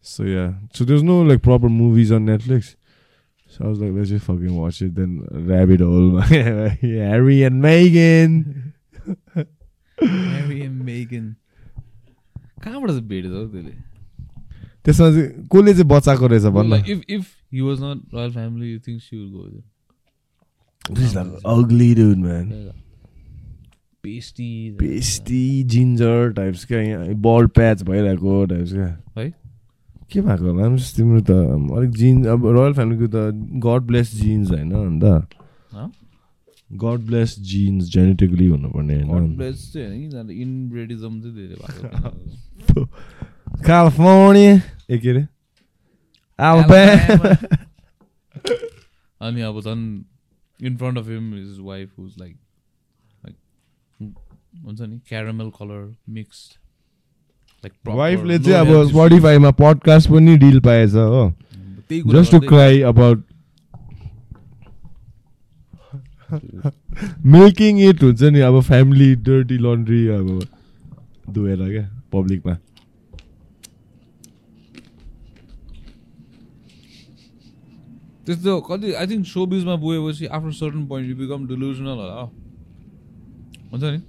[0.06, 2.68] So yeah, so there's no like proper movies on Netflix.
[3.50, 4.95] So I was like, let's just fucking watch it.
[4.95, 8.74] Then rabbit hole, Harry and Meghan.
[9.98, 11.36] Harry and Meghan.
[12.64, 13.72] कहाँबाट चाहिँ भेटेछ हौ त्यसले
[14.86, 18.80] त्यसमा चाहिँ कसले चाहिँ बचाएको रहेछ भन्न if if he was not royal family you
[18.88, 19.64] think she go
[20.89, 22.52] This is like ugly dude, man.
[24.04, 28.88] Pasty Pasty, ginger types patch भइरहेको टाइप्स क्या
[29.18, 29.34] है
[30.12, 30.76] के भएको होला?
[30.76, 31.32] just तिम्रो त।
[31.78, 33.32] अलिक जिन्स अब रोयल फ्यामिलीको त
[33.66, 35.03] गड ब्लेस जिन्स होइन अन्त?
[36.72, 42.86] गड ब्लेस जिन्स जेनेटिकली हुनुपर्ने होइन। इनब्रेडिजम चाहिँ धेरै भएको
[44.91, 45.28] ए के अरे.
[49.22, 50.03] अनि अब झन्
[50.66, 52.38] in front of him his wife who's like
[53.26, 53.36] like
[54.66, 54.99] हुन्छ नि?
[55.10, 56.58] क्यारामेल कलर मिक्स
[57.88, 61.32] वाइफले चाहिँ अब स्पोटिफाईमा पडकास्ट पनि डिल पाएछ हो।
[61.91, 63.24] Just to cry about
[67.34, 70.28] making it हुन्छ नि अब फ्यामिली डर्टी लन्ड्री अब
[71.36, 72.55] धोएर क्या पब्लिकमा
[78.26, 82.22] त्यस्तो कति आई थिङ्क सोबिजमा पुगेपछि after certain point you become delusional होला
[83.72, 83.99] हुन्छ नि?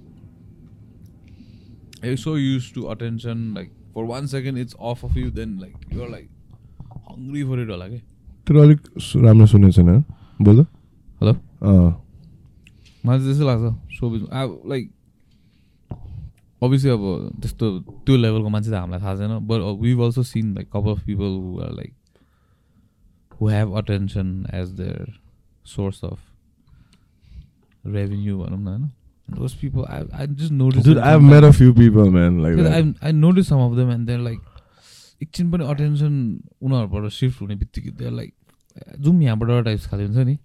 [2.03, 6.09] So used to attention like for one second it's off of you then like you're
[6.09, 6.29] like
[7.09, 8.01] hungry for it होला कि
[8.47, 8.87] तर अलिक
[9.17, 10.03] राम्रो सुनेको छैन
[10.39, 10.61] बोल
[11.21, 11.33] हेलो
[13.03, 14.23] मलाई चाहिँ त्यस्तो लाग्छ सोबिज
[14.69, 14.91] लाइक
[16.61, 20.69] अभियसली अब त्यस्तो त्यो लेभलको मान्छे त हामीलाई थाहा छैन but we also seen like
[20.69, 21.93] couple of people who are like
[23.31, 25.13] who have attention as their
[25.65, 26.19] source of
[27.87, 28.89] revenue भनौँ न होइन
[29.31, 32.41] those people I I just notice Dude, I've met a few people, man.
[32.43, 32.71] Like that.
[32.73, 34.39] I I notice some of them and they're like
[35.21, 36.13] एकछिन पनि attention
[36.61, 38.33] उनीहरूबाट shift हुने बित्तिकै there like
[38.99, 40.37] जाउँ यहाँबाट टाइप्स खाले हुन्छ नि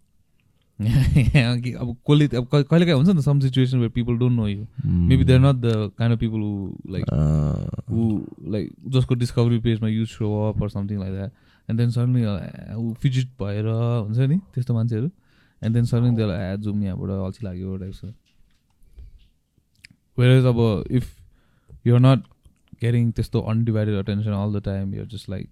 [0.84, 4.46] कि अब कसले अब कहिले काहीँ हुन्छ नि त some situation where people don't know
[4.48, 4.64] you.
[5.08, 7.04] Maybe they're not the kind of people who like
[7.90, 8.06] who
[8.52, 11.30] like जसको डिस्कभरी पेजमा use so up or something like that
[11.68, 12.24] and then suddenly
[12.76, 15.10] ऊ फिजिट भएर हुन्छ नि त्यस्तो मान्छेहरू
[15.62, 18.00] एन्ड देन सडनली ए जाउँ यहाँबाट अल्छी लाग्यो types
[20.19, 20.59] वेयर अब
[21.01, 21.15] इफ
[21.87, 22.23] युआर नट
[22.83, 25.49] getting त्यस्तो undivided attention all the time you're just like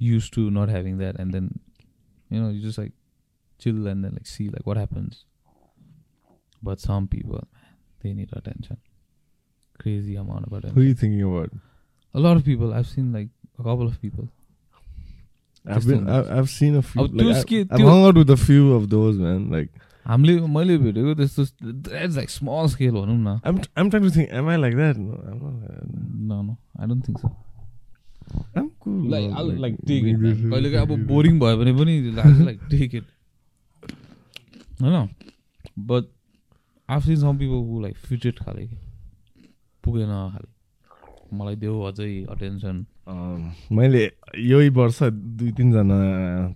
[0.00, 1.50] used to not having that and then
[2.32, 2.92] you know you just like
[3.64, 5.18] chill and then like see like what happens.
[6.68, 7.68] But some people, man,
[8.04, 8.78] they need attention.
[9.82, 10.80] Crazy amount of who attention.
[10.82, 11.52] are you thinking about?
[12.14, 12.72] A lot of people.
[12.78, 13.28] I've seen like
[13.60, 14.26] a couple of people.
[15.66, 17.04] I've Just been, don't- I've, I've seen a few.
[17.04, 19.46] अब Like, त्यो I, स्के- I've त्यो- hung out with a few of those, man.
[19.56, 19.70] Like,
[20.07, 23.39] हामीले मैले भेटेको त्यस्तो that's like small scale भनौँ न.
[23.47, 24.97] Am I like that?
[24.97, 25.53] No, I'm not.
[25.53, 25.91] Like that.
[26.19, 27.27] न न I don't think so.
[29.09, 29.59] Like.
[29.59, 32.11] Like take it maybe- कहिले काहीँ अब बोरिङ भयो भने पनि
[32.45, 33.03] लाइक टेक इट
[34.81, 35.09] होइन
[35.79, 36.03] but
[36.89, 38.77] have seen some people like fitted खाले कि
[39.83, 40.56] पुगेन खाले
[41.33, 42.85] मलाई देऊ अझै अटेन्सन
[43.71, 44.03] मैले
[44.51, 44.99] यही वर्ष
[45.39, 45.99] दुई तिनजना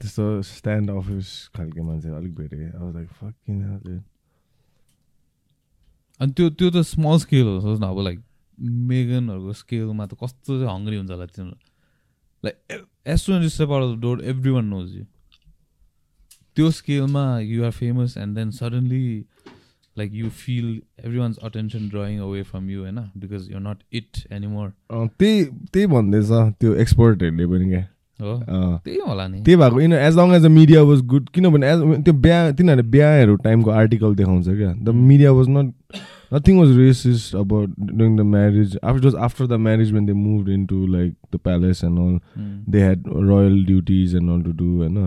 [0.02, 2.68] त्यस्तो स्ट्यान्ड अफिस खालको मान्छे अलिक भेटेँ।
[6.20, 8.20] अनि त्यो त्यो त स्मल स्केल हो सोच्न अब लाइक
[8.90, 11.58] मेगनहरूको स्केलमा त कस्तो चाहिँ हङ्ग्री हुन्छ होला तिनीहरू
[12.44, 12.56] like
[13.08, 14.18] as soon of the door
[14.52, 15.06] everyone knows you
[16.56, 19.26] त्यो स्केलमा you are famous and then suddenly
[20.14, 20.68] you feel
[21.20, 26.30] everyone's attention drawing away from you होइन because you not it anymore त्यही त्यही भन्दैछ
[26.60, 27.88] त्यो एक्सपर्टहरूले पनि क्या
[28.20, 28.38] हो
[28.86, 31.80] त्यही होला नि त्यही भएको in as long as the media was good किनभने एज
[32.04, 35.74] त्यो बिहा तिनीहरूले बिहाहरू टाइमको आर्टिकल देखाउँछ क्या the media was not
[36.34, 40.50] nothing was racist अब doing the marriage after was after the marriage when they move
[40.66, 42.20] into like the palace and all.
[42.70, 44.98] They had royal duties and all to do होइन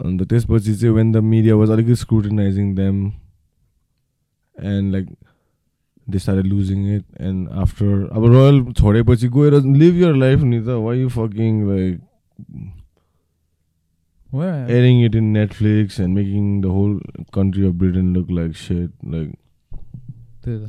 [0.00, 3.10] अन्त त्यसपछि चाहिँ when the media was अलिकति scrutinising them
[4.62, 5.06] and like
[6.06, 10.80] they start losing it and after अब royal छोडेपछि गएर live your life नि त
[10.86, 12.00] why you fucking like
[14.68, 16.94] airing it in Netflix and making the whole
[17.32, 18.90] country of Britain look like shit.
[19.12, 19.34] Like,
[20.44, 20.66] त्यही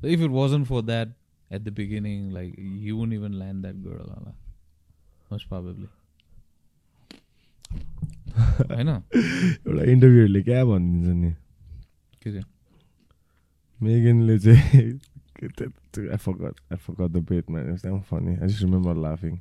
[0.00, 1.12] त if it wasn't for that
[1.50, 2.54] at the beginning like
[2.86, 4.34] you won't even land that girl होला
[5.32, 5.86] most probably
[8.74, 11.30] होइन एउटा इन्टरभ्यूहरूले क्या भनिदिन्छ नि?
[12.22, 12.44] के चाहिँ
[13.82, 14.98] मेगनले चाहिँ
[17.82, 18.36] damn funny.
[18.40, 19.38] I just remember laughing.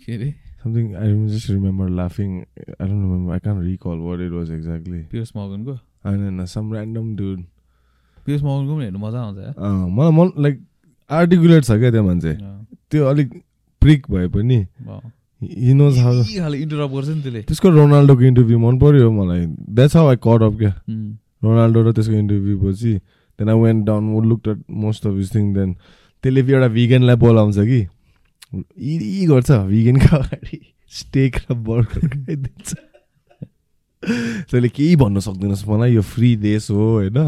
[0.00, 2.32] के अरे Something I rem- just remember laughing.
[2.78, 3.32] I don't remember.
[3.32, 5.00] I can't recall what it was exactly.
[5.12, 5.78] Piers मगनको
[6.36, 6.44] know.
[6.46, 7.44] Some random dude.
[8.26, 9.38] Piers मगनको पनि हेर्नु मजा आउँछ
[9.98, 10.60] मलाई मन लाइक
[11.10, 12.32] आर्टिकुलेट छ क्या त्यो मान्छे
[12.90, 13.32] त्यो अलिक
[13.82, 14.58] प्रिक भए पनि
[15.40, 19.46] इन्टरप्ट गर्छ नि त्यसले त्यसको रोनाल्डोको इन्टरभ्यू मन पर्यो मलाई
[19.78, 20.72] that's how I cut up क्या.
[21.44, 22.92] रोनाल्डो र त्यसको इन्टरभ्यू पछि
[23.40, 25.72] then I went down look at most of his thing then
[26.24, 27.80] त्यसले फेरि एउटा भिगनलाई बोलाउँछ कि?
[28.78, 30.60] यी गर्छ भिगनको अगाडि।
[30.92, 32.74] स्टेक र बर्गर खाइदिन्छ।
[34.50, 37.18] तैँले केही भन्न सक्दैनस् मलाई यो फ्री देश हो होइन?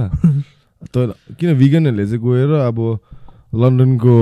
[0.94, 2.78] तर किन भिगनहरूले चाहिँ गएर अब
[3.52, 4.14] लन्डनको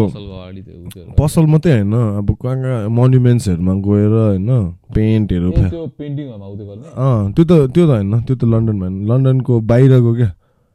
[1.18, 4.51] पसल मात्रै होइन अब कहाँ कहाँ मोन्युमेन्ट्सहरूमा गएर होइन?
[4.95, 10.30] पेन्टहरू त्यो त त्यो त होइन। त्यो त लन्डनमा होइन। लन्डनको बाहिरको क्या?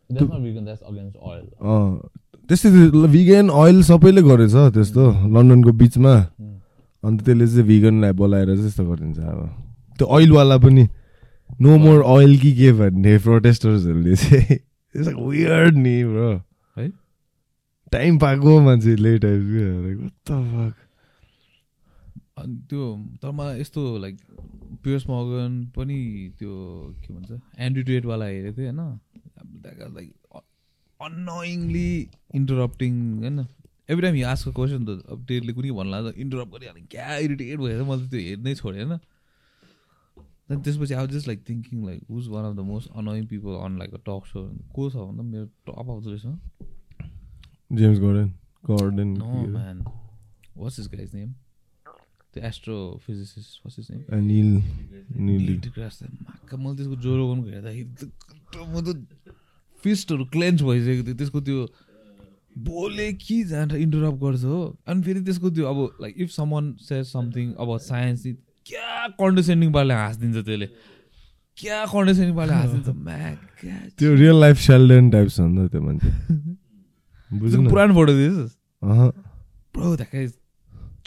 [0.09, 1.45] That's not vegan, that's against oil.
[1.61, 2.09] अँ
[2.49, 2.69] त्यस्तै
[3.09, 5.03] भिगन ओइल सबैले गरेछ त्यस्तो
[5.33, 6.59] लन्डनको बिचमा। उम्.
[7.03, 9.41] अन्त त्यसले चाहिँ भिगनलाई बोलाएर चाहिँ यस्तो गरिदिन्छ अब।
[9.97, 10.83] त्यो ओइलवाला पनि
[11.61, 14.59] नो मोर ओइल कि के भन्ने प्रोटेस्टर्सहरूले चाहिँ।
[15.29, 16.29] वियर्ड नि ब्रो
[16.77, 16.89] है?
[17.91, 19.41] टाइम पाएको मान्छेले टाइप
[22.37, 22.83] अनि त्यो
[23.21, 24.17] तर मलाई यस्तो लाइक
[24.83, 25.97] पियर्स मगन पनि
[26.39, 26.53] त्यो
[27.01, 28.99] के भन्छ एन्ड्रुडेटवाला हेरेको थिएँ होइन?
[29.97, 30.09] लाइक
[30.99, 31.89] अनोइङली
[32.35, 33.39] इन्टरप्टिङ होइन?
[33.89, 37.83] एभ्री टाइम आस्क क्वेसन त अब टेडले कुनै भन्ला त इन्टरप्ट गरिहाल्ने क्या इरिटेट भएर
[37.89, 38.99] मैले त्यो हेर्नै छोडेँ होइन?
[40.49, 43.77] अनि त्यसपछि I just like thinking like who's one of the most annoying people on
[43.79, 44.39] like a talk show
[44.75, 46.25] को छ भन्दा मेरो टप आउँदो रहेछ
[47.79, 48.29] James Garden
[48.65, 49.09] Garden
[50.57, 51.33] what's his guy's name
[52.35, 54.49] त्यो एस्ट्रोफिजिसिस्ट पछि चाहिँ निल
[56.27, 59.03] माक्का मैले त्यसको ज्वरो गर्नु हेर्दाखेरि
[59.83, 61.67] फिस्टहरू क्लेन्च भइसकेको थियो। त्यसको त्यो
[62.57, 67.05] बोले कि जान्छ इन्टरप्ट गर्छ हो। अनि फेरि त्यसको त्यो अब like if someone says
[67.05, 68.23] something अब साइन्स
[68.65, 70.67] क्या कन्डेसेन्डिङ पाराले हाँसिदिन्छ त्यसले।
[71.57, 73.39] क्या कन्डेसेन्डिङ पाराले हाँसिदिन्छ म्याक
[73.99, 76.09] त्यो रियल लाइफ सेल्डन टाइप छ नि त त्यो मान्छे।
[77.39, 77.69] बुझ्नु?
[77.69, 78.51] पुरानो फोटो दिएछ।
[79.75, 80.31] ब्रो द्याट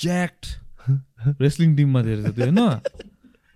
[0.01, 0.47] ज्याक्ट
[1.27, 2.81] रेस्लिङ टिममा थियो रहेछ त्यो होइन?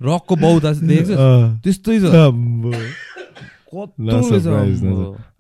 [0.03, 1.19] रकको बाउ देखेको छ।
[1.65, 2.05] त्यस्तै छ।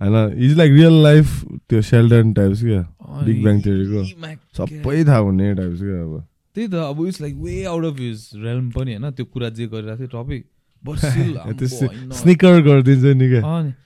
[0.00, 2.82] होइन इज लाइक रियल लाइफ त्यो सेल्डन टाइप्स क्या?
[3.24, 7.34] बिग ब्याङ थ्योरीको म्याक सबै थाहा हुने टाइप्स क्या अब। त्यही त अब it's like
[7.34, 9.10] way out of his realm पनि होइन?
[9.10, 10.44] त्यो कुरा जे गरिरहेको थियो टपिक।
[12.12, 13.42] स्निकर गरिदिन्छ नि क्या?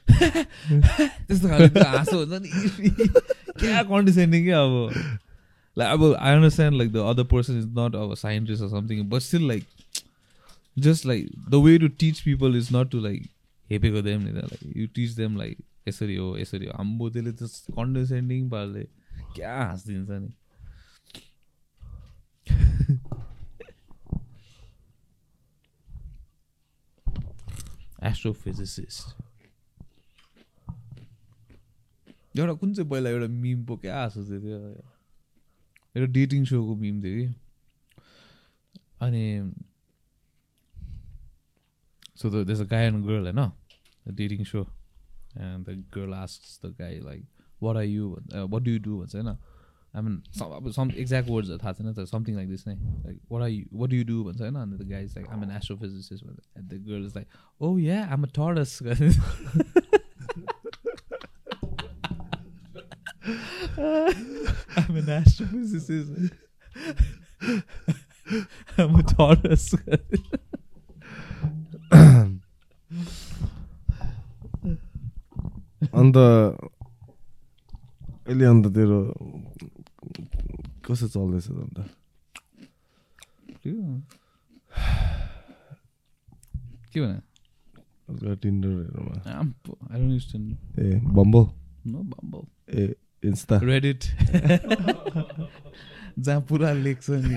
[1.27, 2.49] त्यस्तो खाले त्यो हाँसो हुन्छ नि।
[3.61, 4.93] क्या कन्डिसनिङ क्या अब?
[5.79, 9.65] The other person is not अब scientist or something but still like
[10.79, 13.29] just like the way to teach people is not to like
[13.71, 15.59] हेपेको देम नि त like you teach them like
[15.89, 18.87] यसरी हो यसरी हो आम्बो त्यसले त कन्डेसेन्डिङ पाराले
[19.37, 20.33] क्या हाँसिदिन्छ नि
[28.03, 29.23] एस्ट्रोफिजिसिस्ट
[32.39, 34.96] एउटा कुन चाहिँ पहिला एउटा मिम पो क्या हाँसो थियो त्यो
[35.97, 37.27] एउटा डेटिङ सोको मिम थियो कि।
[39.03, 39.25] अनि
[42.17, 47.23] सो त्यस गाय एन्ड गर्ल होइन dating so and the girl asked the guy like
[47.63, 49.37] what are you भन्छ वाट यु डु भन्छ होइन
[49.95, 50.07] आम
[50.45, 53.65] अब सम एक्ज्याक्ट वर्ड्स थाहा छैन त समथिङ लाइक दिस नै। Like what I you
[53.81, 56.75] what you do भन्छ होइन अन्त guy is like I'm an astrophysicist भन्छ and the
[56.89, 57.27] girl like
[57.61, 58.71] oh yeah I'm a a turds
[63.79, 66.33] I'm an astrophysicist
[68.79, 69.75] I'm a tortoise
[75.97, 76.17] अन्त
[78.27, 78.99] अहिले अन्त तेरो
[80.87, 81.79] कसो चल्दैछ अन्त
[86.93, 87.19] के भने
[88.43, 89.15] टिन्डरहरूमा.
[90.79, 91.45] ए बम्बल
[91.87, 92.47] Bumble.
[92.71, 92.83] ए
[93.23, 94.03] इन्स्टा Reddit.
[96.19, 97.37] जहाँ पुरा लेख्छ नि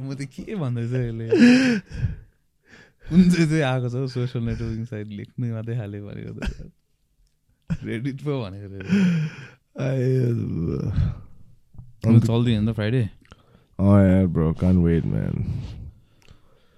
[0.00, 1.26] म त के भन्दैछ यसले
[3.08, 6.40] कुन चाहिँ चाहिँ आएको छ सोसियल नेटवर्किङ साइट लेख्नु मात्रै हाल्यो भनेको त
[7.84, 8.68] रेडिट पो भनेको
[12.28, 13.02] चल्दैन त फ्राइडे
[13.80, 15.34] यार ब्रो कान वेट म्यान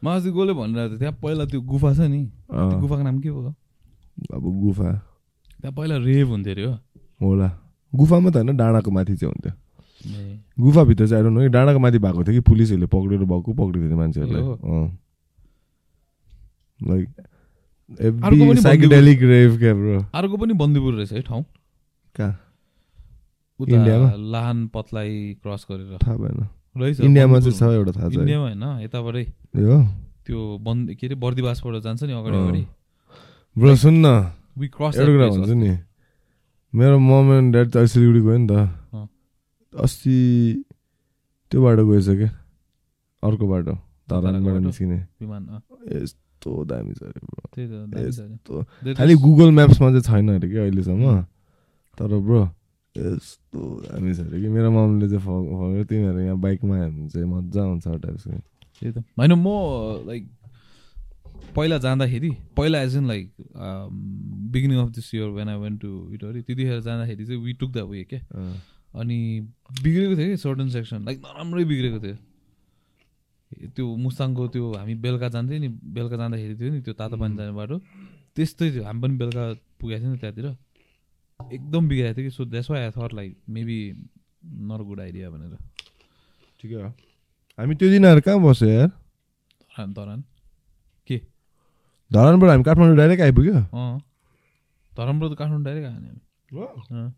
[0.03, 3.28] म अस्ति गोले भनिरहेको थिएँ त्यहाँ पहिला त्यो गुफा छ नि त्यो गुफाको नाम के
[3.28, 3.40] हो
[4.34, 4.90] अब गुफा
[5.59, 6.74] त्यहाँ पहिला रेभ हुन्थ्यो अरे हो
[7.26, 7.48] होला
[7.93, 9.53] गुफामा त होइन डाँडाको माथि चाहिँ हुन्थ्यो।
[10.59, 14.43] गुफाभित्र चाहिँ आइरहनु डाँडाको माथि भएको थियो कि पुलिसहरूले पक्रेर भएको पक्रिदियो थियो मान्छेहरूलाई।
[16.80, 17.09] लाइक
[18.62, 21.45] साइकेडेलिक रेभ क्या ब्रो अर्को पनि बन्दीपुर रहेछ है ठाउँ?
[22.14, 22.34] कहाँ?
[23.61, 24.09] इन्डियामा?
[24.32, 26.38] लाहान पतलाई क्रस गरेर। थाहा भएन।
[26.76, 29.24] रहेछ इन्डियामा चाहिँ छ। एउटा थाहा छ। इन्डियामा होइन यताबाटै।
[29.55, 29.76] हो।
[30.26, 32.64] त्यो बन्द के अरे बर्दिवासबाट जान्छ नि अगाडि। अगाडि
[33.57, 34.07] ब्रो सुन्न।
[34.59, 35.70] वी क्रस एउटा कुरा भन्छु नि।
[36.75, 38.53] मेरो मम एन्ड ड्याड त सिलगढी गयो नि त।
[39.73, 40.16] अस्ति
[41.53, 42.31] त्यो बाटो गएछ क्या।
[43.23, 43.73] अर्को बाटो
[44.09, 44.59] धरानबाट बाटो?
[44.64, 44.99] निस्किने।
[45.93, 48.55] यस्तो दामी छ अरे। यस्तो।
[48.97, 51.05] खालि गुगल म्याप्समा चाहिँ छैन अरे कि अहिलेसम्म।
[52.01, 52.43] तर ब्रो
[52.97, 57.29] यस्तो दामी छ अरे कि मेरो ममले चाहिँ फर्क तिमीहरू यहाँ बाइकमा आयो भने चाहिँ
[57.29, 59.47] मजा आउँछ टाइप्सको त्यही त। होइन म
[60.09, 60.23] लाइक
[61.57, 63.32] पहिला जाँदाखेरि पहिला as in like
[64.53, 67.78] beginning of this year when I went to इटरी त्यतिखेर जाँदाखेरि चाहिँ वी टुक द
[67.90, 68.20] वे क्या
[69.01, 69.18] अनि
[69.82, 72.16] बिग्रेको थियो कि सर्टन सेक्सन लाइक नराम्रै बिग्रेको थियो।
[73.68, 77.53] त्यो मुस्ताङको त्यो हामी बेलुका जान्थ्यौँ नि बेलुका जाँदाखेरि थियो नि त्यो तातो पानी जाने
[77.53, 77.78] बाटो
[78.36, 79.45] त्यस्तै थियो। हामी पनि बेलुका
[79.80, 80.47] पुगेको थियो नि त्यहाँतिर।
[81.53, 83.78] एकदम बिग्रेको थियो कि so that's why I thought like maybe
[84.68, 85.57] not good idea भनेर।
[86.61, 86.88] ठिकै हो।
[87.59, 88.90] हामी त्यो दिनहरू कहाँ बस्यो यार?
[89.72, 90.24] धरान
[92.12, 93.98] धरानबाट हामी काठमाडौँ डाइरेक्ट आइपुग्यो अँ
[94.92, 97.10] धरानबाट त काठमाडौँ डाइरेक्ट आयो नि हामी।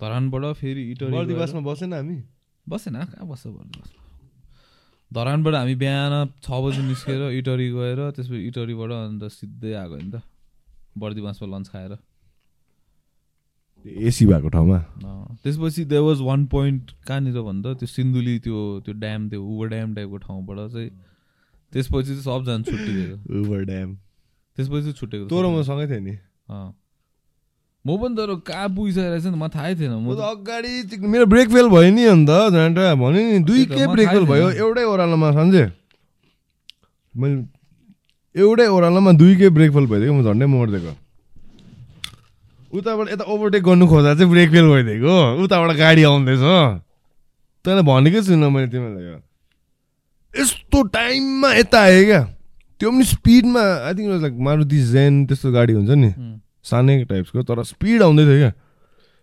[0.00, 1.34] धरानबाट फेरि इटरी
[1.64, 2.18] बसेन हामी
[2.66, 4.00] बसेन कहाँ बस्छ बर्दिवासमा
[5.10, 6.12] धरानबाट हामी बिहान
[6.42, 10.22] छ बजी निस्केर इटरी गएर त्यसपछि इटरीबाट अन्त सिधै आएको नि त
[10.98, 11.92] बर्दिवासमा लन्च खाएर
[14.08, 14.78] एसी भएको ठाउँमा।
[15.42, 19.94] त्यसपछि दे वाज वान पोइन्ट कहाँनिर भन्दा त्यो सिन्धुली त्यो त्यो ड्याम त्यो उबर ड्याम
[19.94, 20.90] टाइपको ठाउँबाट चाहिँ
[21.72, 23.90] त्यसपछि चाहिँ सबजना छुट्टिदिएको ओभर ड्याम
[24.56, 26.14] त्यसपछि चाहिँ छुट्टेको तँ र म सँगै थियो नि।
[27.82, 31.66] म पनि तर कहाँ नि त मलाई थाहै थिएन। म त अगाडि मेरो ब्रेक फेल
[31.72, 35.64] भयो नि अन्त झन्डा भन्यो नि दुई के ब्रेक फेल भयो। एउटै ओह्रालोमा सम्झे
[37.14, 37.38] मैले
[38.34, 40.92] एउटै ओह्रालोमा दुई के ब्रेक फेल भइदिएको म झन्डै मरिदिएको।
[42.72, 46.44] उताबाट यता ओभरटेक गर्नु खोज्दा चाहिँ ब्रेक फेल भइदिएको। उताबाट गाडी आउँदैछ।
[47.64, 49.18] तैँलाई भनेकै छुइनँ मैले तिमीलाई यो।
[50.32, 52.22] यस्तो टाइममा यता आयो क्या।
[52.82, 56.10] त्यो पनि स्पिडमा I think like Maruti Zen त्यस्तो गाडी हुन्छ नि।
[56.66, 58.52] सानै टाइप्सको तर स्पिड आउँदै थियो क्या।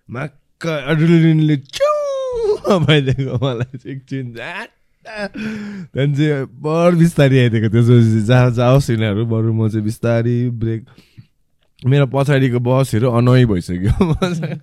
[0.10, 8.90] माक्का एड्रिलिनले च्याउ भइदिएको मलाई चाहिँ एकछिन। त्यहाँदेखि चाहिँ बर बिस्तारी आइदिएको त्यसपछि जहाँ जाओस्
[8.90, 10.86] यिनीहरू बरु म चाहिँ बिस्तारी ब्रेक।
[11.84, 14.56] मेरो पछाडिको बसहरू अनय भइसक्यो। म चाहिँ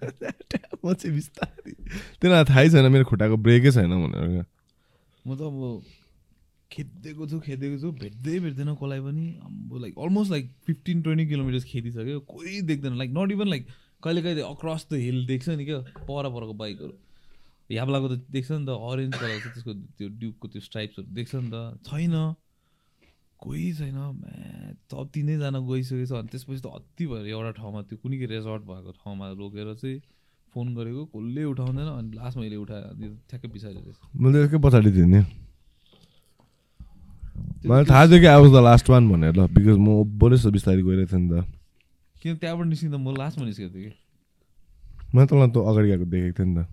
[0.84, 1.72] म चाहिँ बिस्तारी।
[2.20, 4.44] तिनीहरूलाई थाहै छैन मेरो खुट्टाको ब्रेकै छैन भनेर क्या।
[5.26, 5.84] म त अब
[6.70, 11.64] खेद्दिएको छु खेद्दिएको छु भेट्दै भेट्दैन कसलाई पनि। अब like almost like fifteen twenty kilometres
[11.64, 13.66] खेदिसक्यो कोही देख्दैन। लाइक नट इभन लाइक
[14.02, 16.94] कहिले कहिले अक्रस द हिल देख्छ नि क्या पर परको बाइकहरू
[17.70, 21.50] याब्लाको त देख्छ नि त अरेन्ज कलर छ त्यसको त्यो ड्युकको त्यो स्ट्राइप्सहरू देख्छ नि
[21.50, 22.34] त। छैन।
[23.40, 28.26] कोही छैन म्या त तिनैजना गइसकेछ। अनि त्यसपछि त अति भएर एउटा ठाउँमा त्यो कुनै
[28.26, 29.98] रेजर्ट भएको ठाउँमा रोकेर चाहिँ
[30.52, 32.84] फोन गरेको कसले उठाउँदैन। अनि लास्ट मैले उठाएँ
[33.28, 35.20] ठ्याक्कै पछाडि रहेछ म त यसकै पछाडि नि।
[37.66, 40.50] मलाई थाहा थियो कि I was the last one भनेर ल बिकज म ओभरै सो
[40.50, 41.44] बिस्तारी गइरहेको थिएँ नि त।
[42.22, 43.94] किन त्यहाँबाट निस्किँदा म लास्टमा निस्केको थिएँ कि?
[45.14, 46.66] मैले तँलाई त अगाडि गएको देखेको थिएँ नि त।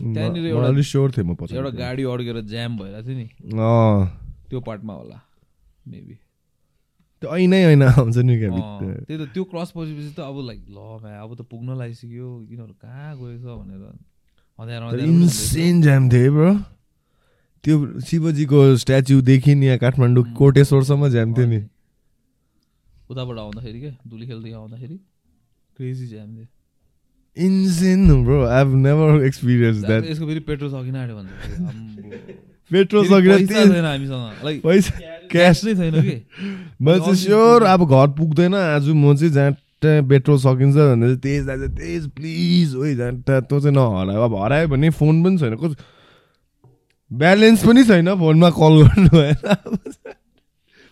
[0.00, 3.26] त्यहाँनिर म एउटा- अलिक स्योर थिएँ म पछि एउटा गाडी अड्केर ज्याम भइरहेको थियो नि।
[3.58, 4.00] अँ।
[4.50, 5.18] त्यो पार्टमा होला
[5.88, 6.14] मेबी
[7.20, 10.78] त्यो ऐनै ऐना आउँछ नि क्या। त्यही त त्यो क्रस पसेपछि त अब लाइक ल
[11.04, 13.84] म्या अब त पुग्न लागिसक्यो यिनीहरू कहाँ गएछ भनेर।
[15.80, 16.52] जाम थियो ब्रो
[17.64, 21.60] त्यो शिवजीको स्ट्याचुदेखि नि यहाँ काठमाडौँ कोटेश्वरसम्म जाम थियो नि।
[23.10, 24.96] उताबाट आउँदाखेरि क्या दुली खेल्दै आउँदाखेरि?
[25.76, 26.46] क्रेजी ज्याम थियो।
[27.36, 31.30] Insane bro I never experience that यसको फेरि पेट्रोल सकिन आँट्यो भन्छ
[31.68, 32.02] आम्बो।
[32.70, 34.92] पेट्रोल छैन हामीसँग। लाइक पैसा
[35.30, 36.16] क्यास नै छैन कि?
[36.82, 39.52] म चाहिँ स्योर अब घर पुग्दैन। आज म चाहिँ जहाँ
[39.82, 44.34] त्यहाँ पेट्रोल सकिन्छ भनेर तेज दाजु तेज प्लिज ओइ जहाँ त्यहाँ तँ चाहिँ नहरायो। अब
[44.42, 45.76] हरायो भने फोन पनि छैन। कस
[47.10, 49.36] ब्यालेन्स पनि छैन फोनमा कल गर्नु भएन।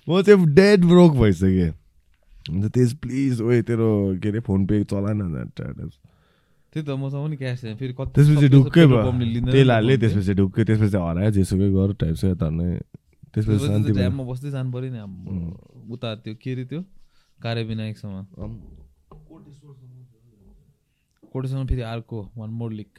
[0.08, 1.72] म चाहिँ डेड ब्रोक भइसकेँ।
[2.48, 3.88] अन्त तेज प्लिज ओइ तेरो
[4.22, 5.20] के अरे फोन पे चलाएन
[5.56, 5.72] त्यहाँ
[6.72, 9.12] त्यही त मसँग पनि क्यास छैन। फेरि कति त्यसपछि ढुक्कै भयो।
[9.52, 12.68] तेल हाल्यो। त्यसपछि ढुक्कै त्यसपछि हरायो जेसुकै गर टाइप छ यता नै।
[13.32, 15.00] त्यसपछि शान्ति ड्याममा बस्दै जानु पऱ्यो नि
[15.92, 16.80] उता त्यो के अरे त्यो?
[17.40, 18.16] कार्यविनायकसँग।
[21.32, 22.92] कोटेसँग फेरि अर्को वान मोर लिक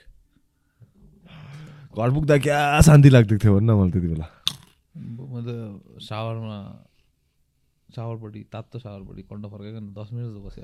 [1.98, 4.28] घर पुग्दा क्या शान्ति लाग्दै थियो भन्न मलाई त्यति बेला?
[5.00, 5.50] म त
[6.06, 6.60] सावरमा
[7.90, 10.64] सावरपट्टि तातो सावरपट्टि कन्ड फर्काइकन दस मिनट बस्यो।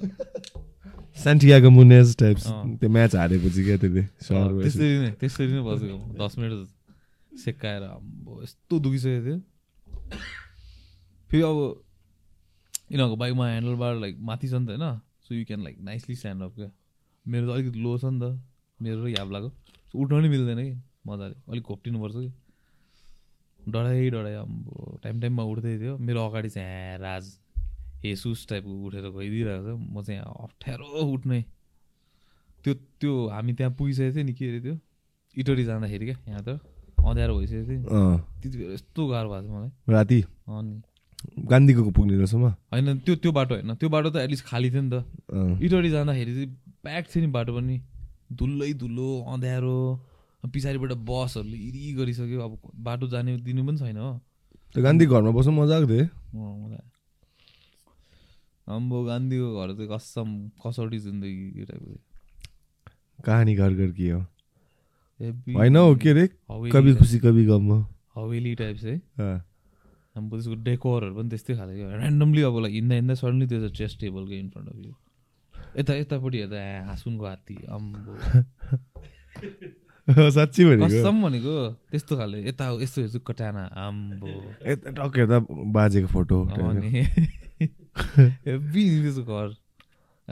[1.24, 5.98] सेन्टियाको मुनेज टाइप्स अँ। त्यो म्याच हारेपछि क्या त्यसले सहर। त्यसरी नै त्यसरी नै बसेको।
[6.22, 6.54] दस मिनट
[7.32, 9.38] सेकाएर अम्बो यस्तो दुखिसकेको थियो।
[11.30, 11.58] फेरि अब
[12.92, 14.86] यिनीहरूको बाइकमा ह्यान्डल बार लाइक माथि छ नि त होइन?
[15.26, 16.70] So you can like nicely stand up क्या।
[17.26, 18.38] मेरो त अलिकति लो छ नि त।
[18.78, 19.50] मेरो र याब लाग्यो
[19.98, 20.76] उठ्न पनि मिल्दैन कि।
[21.08, 22.32] मजाले। अलिक घोप्टिनुपर्छ कि?
[23.60, 27.26] डढाइ डढाइ अम्बो। टाइम टाइममा उठ्दै थियो। मेरो अगाडि चाहिँ ह्या राज
[28.04, 31.40] हेसुस टाइपको उठेर गइदिइरहेको छ। म चाहिँ अप्ठ्यारो उठ्ने।
[32.64, 34.76] त्यो त्यो हामी त्यहाँ पुगिसकेको थियो नि के अरे त्यो?
[35.38, 36.60] इटरी जाँदाखेरि क्या यहाँ त
[37.06, 40.20] अँध्यारो भइसकेको थियो त्यति बेला यस्तो गाह्रो भएको थियो मलाई। राति?
[40.50, 40.82] अनि
[41.50, 44.90] गान्धीको पुग्ने रहेछमा होइन त्यो त्यो बाटो होइन। त्यो बाटो त एटलिस्ट खाली थियो नि
[44.94, 44.96] त।
[45.62, 46.50] इटरी जाँदाखेरि चाहिँ
[46.86, 47.78] प्याक थियो नि बाटो पनि।
[48.34, 49.80] धुलै धुलो अँध्यारो।
[50.54, 54.22] पछाडिबाट बसहरूले इरि गरिसक्यो अब बाटो जाने दिनु पनि छैन हो।
[54.74, 56.84] त्यो गान्धी घरमा बस्नु मजाको थियो। अँ, मलाई।
[58.68, 60.30] अम्बो गान्धीको घर चाहिँ कसम
[60.66, 61.98] कसौटी जिन्दगी थियो।
[63.26, 64.22] कहानी घर घर के हो?
[65.56, 66.28] होइन हौ के अरे
[66.72, 67.80] कवि खुसी कवि गम हो
[68.16, 69.00] हवेली टाइप चाहिँ।
[70.16, 74.00] अब त्यसको डेकोरहरू पनि त्यस्तै खाले क्या। ऱ्यान्डमली अब लाइक हिँड्दा हिँड्दा सडनली त्यो चेस्ट
[74.00, 74.94] टेबल के इन फ्रन्ट अफ यु
[75.80, 78.14] यता यतापट्टि हेर्दा हाँसुनको हात्ती अम्बो।
[80.36, 80.86] साँच्ची भनेको?
[80.86, 81.54] कसम भनेको?
[81.92, 84.30] त्यस्तो खाले। यता यस्तो हेर्छु कटाना आम्बो।
[84.62, 86.38] टक्क हेर्दा बाजेको फोटो
[88.46, 89.50] हेभी त्यसको घर।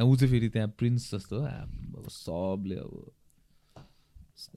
[0.03, 3.11] ऊ चाहिँ फेरि त्यहाँ प्रिन्स जस्तो आम्बो, सबले अब।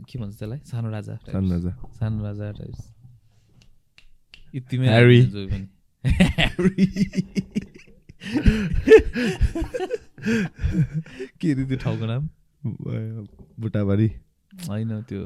[0.09, 0.59] के भन्छ त्यसलाई?
[0.59, 2.93] सानो राजा। सानो राजा। सानो राजा टाइप्स।
[4.55, 4.89] यतिमै।
[11.41, 12.29] के अरे त्यो ठाउँको नाम?
[13.61, 14.11] बुटाबारी।
[14.69, 15.23] होइन त्यो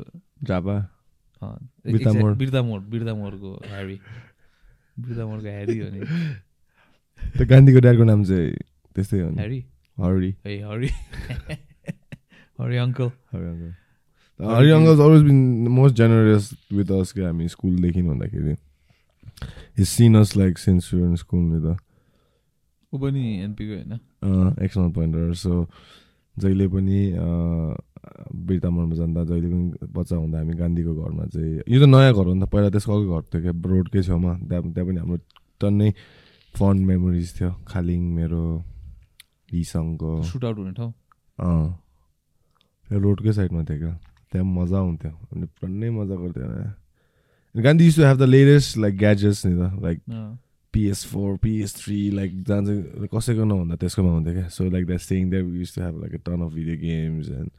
[0.47, 0.77] झापा
[1.87, 3.97] बिर्तामोड। बिर्तामोडको ह्यारी
[5.01, 6.01] बिर्तामोडको ह्यारी हो नि।
[7.37, 8.51] त्यो गान्धीको ड्याडको नाम चाहिँ
[8.95, 9.61] त्यस्तै हो नि। Harry
[9.99, 10.33] Hari.
[10.45, 10.91] Hey, hurry.
[12.59, 13.11] hurry, uncle.
[13.33, 13.73] Hari uncle.
[14.41, 14.97] Hari uncle.
[15.05, 18.55] Always been most generous with us क्या हामी स्कुलदेखि भन्दाखेरि।
[19.79, 21.67] His seen us like since in school with
[22.93, 23.93] ऊ पनि एनपीको होइन।
[24.65, 25.53] एक्सनल पोइन्टर सो
[26.37, 27.01] जहिले पनि
[28.01, 32.35] बिर्तामोडमा जाँदा जहिले पनि बच्चा हुँदा हामी गान्धीको घरमा चाहिँ यो त नयाँ घर हो
[32.35, 35.19] नि त पहिला त्यसको अर्को घर थियो क्या रोडकै छेउमा। त्यहाँ त्यहाँ पनि हाम्रो
[35.61, 35.89] टन्नै
[36.55, 38.43] फन्ड मेमोरिज थियो। खालिङ मेरो
[39.53, 40.93] हिसङको सुट आउट हुने ठाउँ?
[41.39, 41.69] अँ।
[42.89, 43.95] त्यो रोडकै साइडमा थियो क्या।
[44.33, 49.47] त्यहाँ मजा आउँथ्यो अनि टन्नै मजा गर्थ्यो Gandhi used to have the latest like gadgets
[49.47, 49.99] नि त like.
[50.75, 55.01] PS four PS three like जहाँ चाहिँ कसैको नहुँदा त्यसकोमा हुन्थ्यो क्या। So like that
[55.01, 57.51] सेङ that used to have like a ton of video games and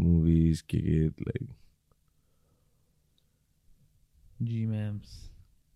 [0.00, 1.48] movies के के लाइक
[4.42, 5.10] जी म्याम्स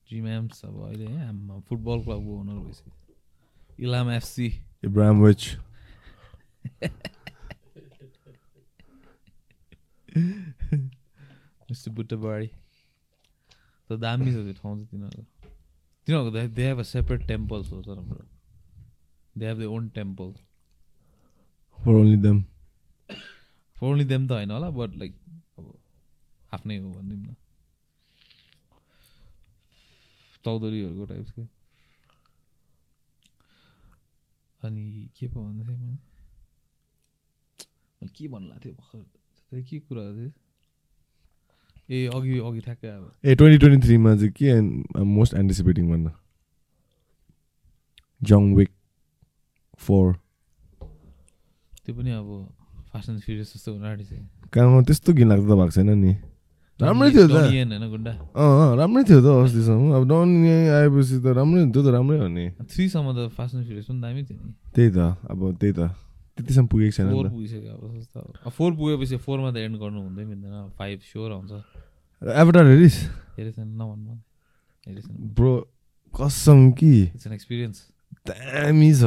[0.09, 4.47] जी म्याम्स अब अहिले है आम्मा फुटबल क्लबको ओनर भइसक्यो Ilam FC
[4.85, 5.57] Ibrahim which
[11.71, 12.51] mister बुट्टबाडी
[13.91, 15.25] त दामी छ त्यो ठाउँ चाहिँ तिनीहरूको
[16.07, 18.25] तिनीहरूको they have a separate temples हो तर हाम्रो
[19.37, 20.33] they have the own temple
[21.79, 22.45] for only them
[23.81, 25.15] for only them त होइन होला बट लाइक
[25.59, 25.67] अब
[26.53, 27.35] आफ्नै हो भनिदिउँ न
[30.45, 31.47] चौधरीहरूको टाइप्सको
[34.61, 35.97] अनि के पो भन्दै थिएँ मैले?
[38.09, 39.63] के भन्नु लाग्थ्यो भर्खर?
[39.63, 40.31] के कुरा थियो?
[41.91, 46.11] ए अघि अघि ठ्याक्कै अब ए ट्वेन्टी ट्वेन्टी थ्रीमा चाहिँ के मोस्ट एन्टिसिपेटिङ भन्न?
[48.21, 48.71] जङ विक
[49.81, 50.13] फोर
[51.85, 52.29] त्यो पनि अब
[52.93, 56.13] फास्ट एन्ड फ्युरियस जस्तो हुन त्यस्तो घिन लाग्दो त भएको छैन नि
[56.81, 57.37] राम्रै थियो त
[58.39, 62.29] अँ राम्रै थियो त अस्तिसम्म अब डन यहाँ आएपछि त राम्रै हुन्थ्यो त राम्रै हो
[62.31, 65.81] नि थ्रीसम्म त फास्ट एन्ड फ्युरियस पनि दामी थियो नि त्यही त अब त्यही त
[66.39, 67.75] त्यतिसम्म पुगेको छैन फोर पुगिसक्यो
[68.47, 71.53] अब फोर पुगेपछि फोरमा त एन्ड गर्नु हुँदै मिल्दैन फाइभ स्योर आउँछ
[72.23, 72.97] एभटार हेरिस
[73.35, 74.15] हेरेछ नभन्नु
[75.35, 75.53] ब्रो
[76.15, 77.79] कसम कि इट्स एन एक्सपिरियन्स
[78.27, 79.03] दामी छ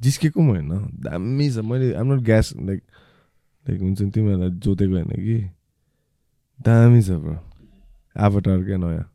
[0.00, 0.70] जिस्केको पनि होइन
[1.00, 2.82] दामी छ मैले I'm not gas like
[3.64, 5.38] like हुन्छ नि तिमीहरूलाई जोतेको होइन कि
[6.60, 7.36] दामी छ ब्रो
[8.16, 9.06] एभटार क्या नयाँ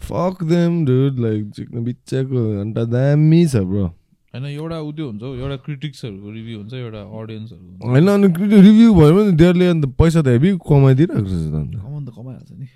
[0.00, 3.86] फक देम डुड लाइक चिक्न बिच्चाको अन्त दामी छ ब्रो
[4.34, 8.26] होइन एउटा उ त्यो हुन्छ हौ, एउटा क्रिटिक्सहरूको रिभ्यू हुन्छ एउटा अडियन्सहरू होइन अनि
[8.60, 12.66] रिभ्यू भयो भने डेढले अन्त पैसा त हेभी कमाइदिइरहेको छ त अन्त। त कमाइहाल्छ नि।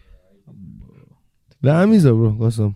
[1.62, 2.70] दामी छ ब्रो कसम।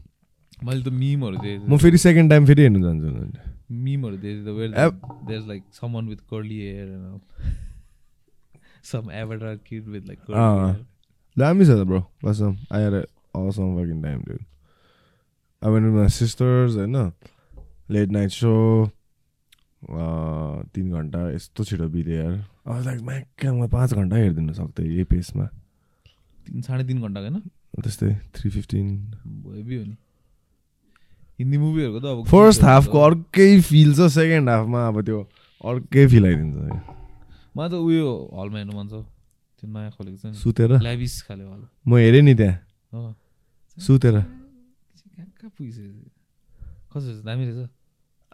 [0.65, 3.39] मैले त मिमहरू म दिएँ फेरि सेकेन्ड टाइम फेरि हेर्नु जान्छु।
[3.71, 6.89] मिमहरू Ab- there like someone with curly hair
[8.85, 10.19] some avatar kid with like.
[11.39, 12.57] दामी छ त ब्रो कसम
[14.03, 14.45] time dude.
[15.63, 17.13] I went with my sisters होइन
[17.91, 18.53] लेट नाइट सो
[20.75, 21.89] तिन घन्टा यस्तो छिटो
[22.67, 25.47] अब लाइक म्याक्क पाँच घन्टा हेरिदिनु सक्थेँ यही पेसमा
[26.47, 27.39] तिन साढे तिन घन्टा होइन?
[27.83, 29.15] त्यस्तै थ्री फिफ्टिन
[29.77, 29.97] हो नि।
[31.41, 35.19] हिन्दी मुभीहरूको त अब फर्स्ट हाफको अर्कै फिल छ सेकेन्ड हाफमा अब त्यो
[35.65, 36.57] अर्कै फिल आइदिन्छ।
[37.57, 38.95] मलाई त उयो हलमा हेर्नु मन छ।
[39.57, 40.71] त्यो नयाँ खोलेको छ सुतेर?
[40.85, 43.17] ल्याबिस खाले हल म हेरेँ नि त्यहाँ।
[43.79, 46.13] सुतेर। कहाँ कहाँ पुगिसक्यो
[46.93, 47.25] कसो छ?
[47.25, 47.73] दामी रहेछ?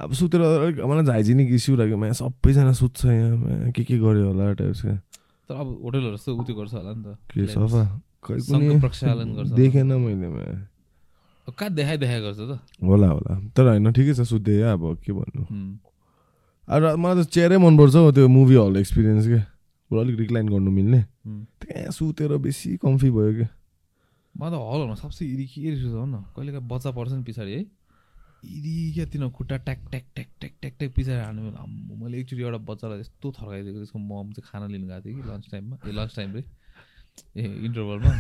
[0.02, 4.44] अब सुतेर अलिक मलाई झाइजिने इस्यु लाग्यो। म्या सबैजना सुत्छ यहाँ। के के गर्यो होला
[4.58, 4.94] टाइप्सको
[5.46, 7.82] तर अब होटलहरू जस्तो उत्यो गर्छ होला नि त। के। सफा।
[9.54, 10.74] देखेन मैले म्या।
[11.52, 12.58] कहाँ देखाइ देखाइ गर्छ त?
[12.82, 15.42] होला होला। तर होइन ठिकै छ सुत्दै अब के भन्नु।
[16.68, 19.40] अब मलाई त चेयरै मनपर्छ हौ त्यो मुभी हल एक्सपिरियन्स के।
[19.90, 21.00] बरु अलिक रिक्लाइन गर्नु मिल्ने।
[21.62, 23.48] त्यहाँ सुतेर बेसी कम्फी भयो क्या
[24.34, 27.52] मलाई त हलहरूमा सबसे इरी के रिस उठाउँछ न। कहिले काहीँ बच्चा पर्छ नि पछाडि
[27.54, 27.62] है।
[28.46, 32.58] इरी क्या तिनीहरू खुट्टा ट्याक ट्याक ट्याक ट्याक ट्याक ट्याक पछाडि हाल्नु मैले एकचोटि एउटा
[32.66, 36.12] बच्चालाई यस्तो थर्काइदिएको त्यसको मम चाहिँ खाना लिनु गएको थियो कि लन्च टाइममा ए लन्च
[36.16, 36.42] टाइम रे।
[37.38, 38.10] ए इन्टरभलमा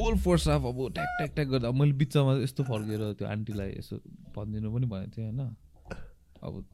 [0.00, 3.96] होल फर्स्ट हाफ अब ट्याक ट्याक ट्याक गर्दा मैले बिचमा यस्तो फर्केर त्यो आन्टीलाई यसो
[4.36, 5.40] भनिदिनु पनि भनेको थिएँ होइन?
[6.42, 6.64] अब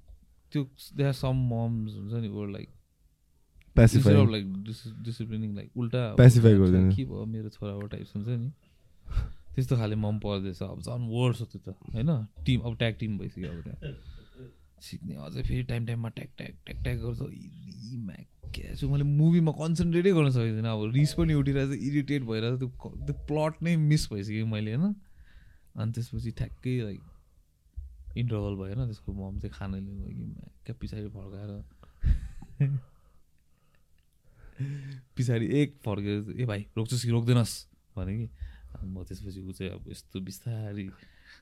[0.53, 0.63] त्यो
[0.97, 2.69] देयर सम मम्स हुन्छ नि or like
[4.31, 4.47] like
[5.05, 6.03] disciplining like उल्टा।
[6.97, 7.25] के भयो?
[7.25, 8.51] मेरो छोरा टाइप्स हुन्छ नि।
[9.55, 12.11] त्यस्तो खाले मन पर्दैछ। अब झन् वर्स हो त्यो त होइन?
[12.47, 13.95] टिम अब ट्याग टिम भइसक्यो अब त्यहाँ।
[14.83, 17.97] सिक्ने अझै फेरि टाइम टाइममा ट्याक ट्याक ट्याक ट्याक गर्छ। इरी
[18.55, 22.69] म्याक्या छु मैले मुभीमा कन्सन्ट्रेटै गर्न सकेको छैन अब रिस पनि उठिरहेछ इरिटेट भइरहेछ। त्यो
[22.69, 24.95] क- त्यो प्लट नै मिस भइसक्यो मैले होइन?
[25.77, 27.01] अनि त्यसपछि ठ्याक्कै लाइक
[28.17, 30.25] इन्टरभल होइन त्यसको मम चाहिँ खाना लिनु कि
[30.67, 31.51] क्या पछाडि फर्काएर।
[35.19, 37.53] पछाडि एक फर्केर ए भाइ रोक्छस् कि रोक्दैनस्?
[37.99, 38.27] भने कि
[38.87, 40.91] म त्यसपछि ऊ चाहिँ अब यस्तो बिस्तारी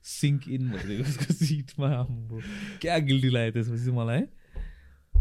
[0.04, 2.40] सिङ्क इन भइदिएको उसको सिटमा आम्बो
[2.80, 4.22] क्या गिल्टी लाग्यो त्यसपछि मलाई?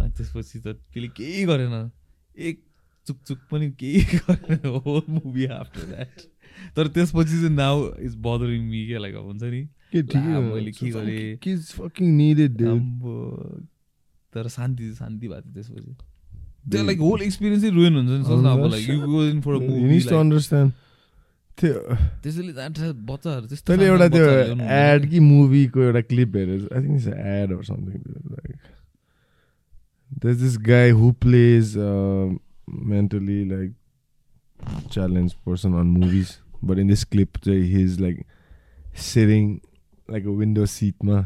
[0.01, 1.75] अनि त्यसपछि त त्यसले केही गरेन।
[2.37, 2.55] एक
[3.07, 6.21] चुकचुक पनि केही गरेन। होल मुभी आफ्टर द्याट
[6.77, 9.61] तर त्यसपछि चाहिँ नाउ इज बदरिङ मी क्या लाइक हुन्छ नि।
[9.93, 11.37] मैले के गरेँ?
[14.33, 15.95] तर शान्ति शान्ति भएको थियो त्यसपछि।
[16.71, 19.59] त्यो लाइक होल एक्सपिरियन्सै रुइन हुन्छ नि। सोच्न अब like you go in for a
[19.59, 20.71] movie to understand
[21.57, 21.73] त्यो
[22.23, 22.79] त्यसैले जान्छ
[23.09, 24.25] बच्चाहरू त्यस्तो तैँले एउटा त्यो।
[24.75, 27.99] एड कि मुभीको एउटा क्लिप हेरेर I think it's ad or something
[28.31, 28.55] like
[30.19, 32.29] there's this guy who plays uh,
[32.67, 33.71] mentally like
[34.89, 38.25] challenged person on movies, but in this clip, he's like
[38.93, 39.61] sitting
[40.07, 41.25] like a window seat, ma.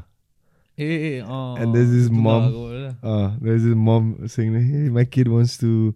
[0.75, 2.97] Hey, uh, and there's this oh, mom.
[3.01, 5.95] Uh, there's his mom saying, "Hey, my kid wants to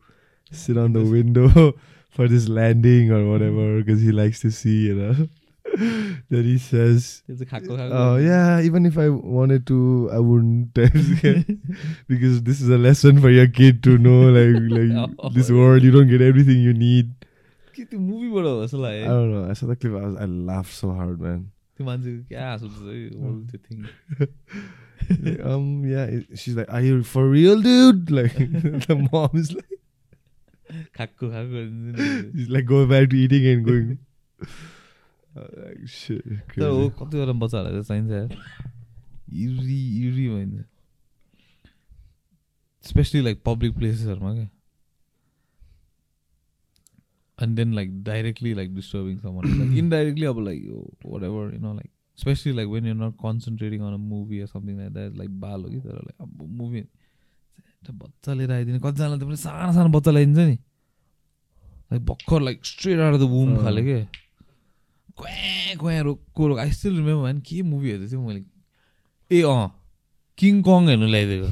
[0.52, 1.74] sit on the window
[2.10, 5.28] for this landing or whatever because he likes to see," you know
[6.30, 7.24] that he says,
[7.92, 10.74] "Oh yeah, even if I wanted to, I wouldn't,"
[12.08, 14.60] because this is a lesson for your kid to know, like
[14.94, 15.30] like oh.
[15.30, 17.14] this world, you don't get everything you need.
[19.04, 19.50] I don't know.
[19.50, 19.94] I saw the clip.
[19.94, 21.52] I, was, I laughed so hard, man.
[25.44, 29.80] um yeah she's like are you for real dude like the mom is like
[32.36, 33.98] she's like go back to eating and going
[35.40, 36.90] तर हो.
[37.00, 38.30] कतिवटा बच्चाहरूलाई चाहिँ चाहिन्छ यार
[39.46, 40.66] इरी इरी भइन्छ
[42.86, 44.50] specially like public प्लेसेसहरूमा क्या
[47.38, 50.62] and then like directly like disturbing someone like indirectly अब like
[51.24, 54.78] whatever you know like specially like when you not concentrating on a movie yeah something
[54.78, 56.82] like that like बाल हो कि तर like अब movie
[57.90, 60.58] बच्चा लिएर आइदिने कतिजनाले त पनि सानो सानो बच्चा ल्याइदिन्छ नि
[61.92, 63.56] लाइक भर्खर like straight out the womb.
[63.58, 64.02] खाले के
[65.20, 68.42] क्वाँ क्वाँ रोक्को रोक आई स्टिल रिमेम्बर भएन के मुभी हेर्दै थिएँ मैले
[69.32, 69.68] ए अँ
[70.38, 71.50] किङ कङ हेर्नु ल्याइदिएको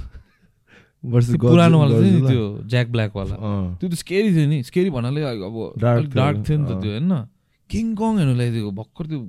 [1.39, 2.27] पुरानोवाला थियो नि.
[2.27, 3.35] त्यो ज्याक ब्ल्याकवाला.
[3.79, 6.91] त्यो त स्केरी थियो नि स्केरी भन्नाले अब अलिक डार्क थियो नि त थियो, त्यो
[6.91, 7.11] होइन
[7.69, 9.19] किङ कङ हेर्नु ल्याइदिएको भर्खर त्यो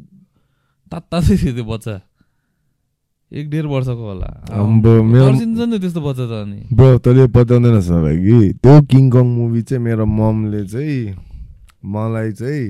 [0.92, 1.94] तात्तातै थियो त्यो बच्चा
[3.32, 4.28] एक डेढ वर्षको होला
[5.68, 9.82] नि त्यस्तो बच्चा त अनि ब्रो तैँले बताउँदैन भाइ कि त्यो किङ कङ मुभी चाहिँ
[9.84, 11.00] मेरो ममले चाहिँ
[11.84, 12.66] मलाई चाहिँ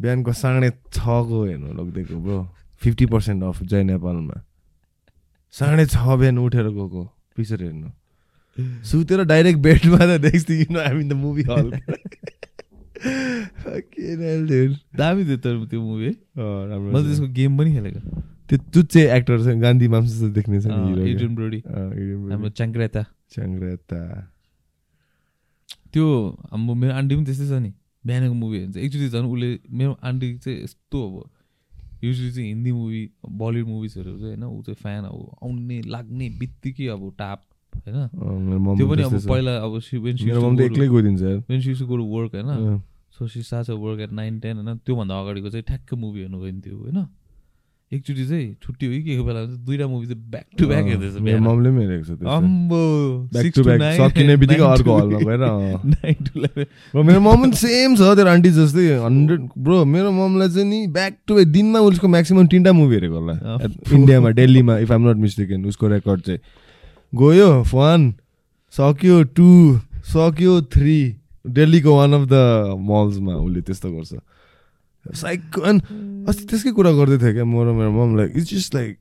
[0.00, 2.38] बिहानको साढे छको हेर्नु लगिदिएको bro.
[2.82, 4.36] Fifty percent of Jai नेपालमा।
[5.54, 7.02] साढे छ बिहान उठेर गएको
[7.36, 7.88] पिक्चर हेर्नु।
[8.84, 11.68] सुतेर डाइरेक्ट बेडमा त next thing you know I the movie hall
[14.96, 18.00] दामी थियो तर त्यो मुभी राम्रो मैले। त्यसको गेम पनि खेलेको।
[18.48, 24.00] त्यो चुच्चे एक्टर छ गान्धी माम जस्तो देख्ने छ। हाम्रो च्याङ्क्रेता च्याङ्ग्रेता।
[25.92, 26.06] त्यो
[26.50, 27.70] हाम्रो मेरो आन्टी पनि त्यस्तै छ नि।
[28.06, 31.30] बिहानको मुभी हेर्छ एकचोटि झन् उसले मेरो आन्टी चाहिँ यस्तो अब।
[32.04, 36.86] युजली चाहिँ हिन्दी मुभी बलिउड मुभिजहरू चाहिँ होइन ऊ चाहिँ फ्यान अब आउने लाग्ने बित्तिकै
[36.86, 37.42] अब टाप
[37.76, 38.06] होइन?
[38.76, 39.80] त्यो पनि अब। पहिला अब
[41.98, 42.82] to work होइन।
[43.18, 44.78] So see such work at nine ten होइन?
[44.78, 47.06] त्योभन्दा अगाडिको चाहिँ ठ्याक्क मुभी हेर्नु गइन्थ्यो होइन?
[47.90, 51.22] एकचोटि चाहिँ छुट्टी हो कि के बेला दुइटा मुभी चाहिँ ब्याक टु ब्याक हेर्दैछ मेरो
[51.26, 52.82] बिहान ममले पनि हेरेको छ। अम्बो
[53.34, 55.42] to back, nine, सकिने बित्तिकै अर्को हलमा गएर.
[56.94, 60.86] ब्रो मेरो मम पनि सेम छ तेरो आन्टी जस्तै हन्ड्रेड ब्रो मेरो ममलाई चाहिँ नि
[60.94, 63.34] ब्याक टु ब्याक दिनमा उसको म्याक्सिमम् तिनवटा मुभी हेरेको होला
[63.98, 66.40] इन्डियामा दिल्लीमा इफ आइम नट मिस्टेकन उसको रेकर्ड चाहिँ
[67.12, 68.00] गयो वान
[68.74, 69.50] सक्यो टू
[70.14, 70.98] सक्यो थ्री
[71.58, 74.12] दिल्लीको वान अफ द मल्समा उसले त्यस्तो गर्छ
[75.20, 78.74] साइक एन्ड अस्ति त्यसकै कुरा गर्दै थियो क्या म र मेरो mom like it's just
[78.74, 78.98] like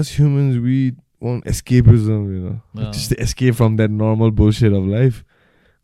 [0.00, 0.78] us humans we
[1.22, 5.22] want escapism you know अँ। just to escape from that normal bullshit of life,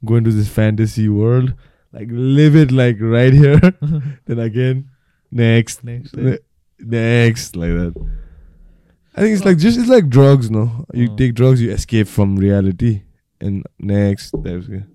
[0.02, 1.52] go into this fantasy world,
[1.92, 3.60] like live it like right here,
[4.26, 4.84] then again,
[5.32, 6.38] next, Next, ne-
[6.80, 7.98] next, like that.
[9.16, 10.64] I think it's like just it's like drugs, no?
[10.94, 11.16] You Oh.
[11.16, 12.92] take drugs, you escape from reality,
[13.40, 13.62] and
[13.94, 14.86] next, that's good.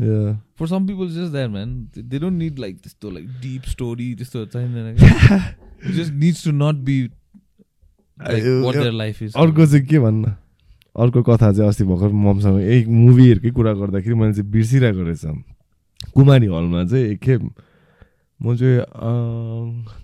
[0.00, 0.36] है.
[0.58, 4.44] For some people just that man they don't need like त्यस्तो like deep story त्यस्तो
[4.46, 4.96] चाहिँदैन
[5.96, 6.98] just needs to not be
[8.18, 10.34] life is अर्को चाहिँ के भन्न?
[10.96, 15.24] अर्को कथा चाहिँ अस्ति भर्खर ममसँग एक मुभीहरूकै कुरा गर्दाखेरि मैले चाहिँ बिर्सिरहेको रहेछ।
[16.14, 17.42] कुमारी हलमा चाहिँ एकखेप
[18.40, 18.80] म चाहिँ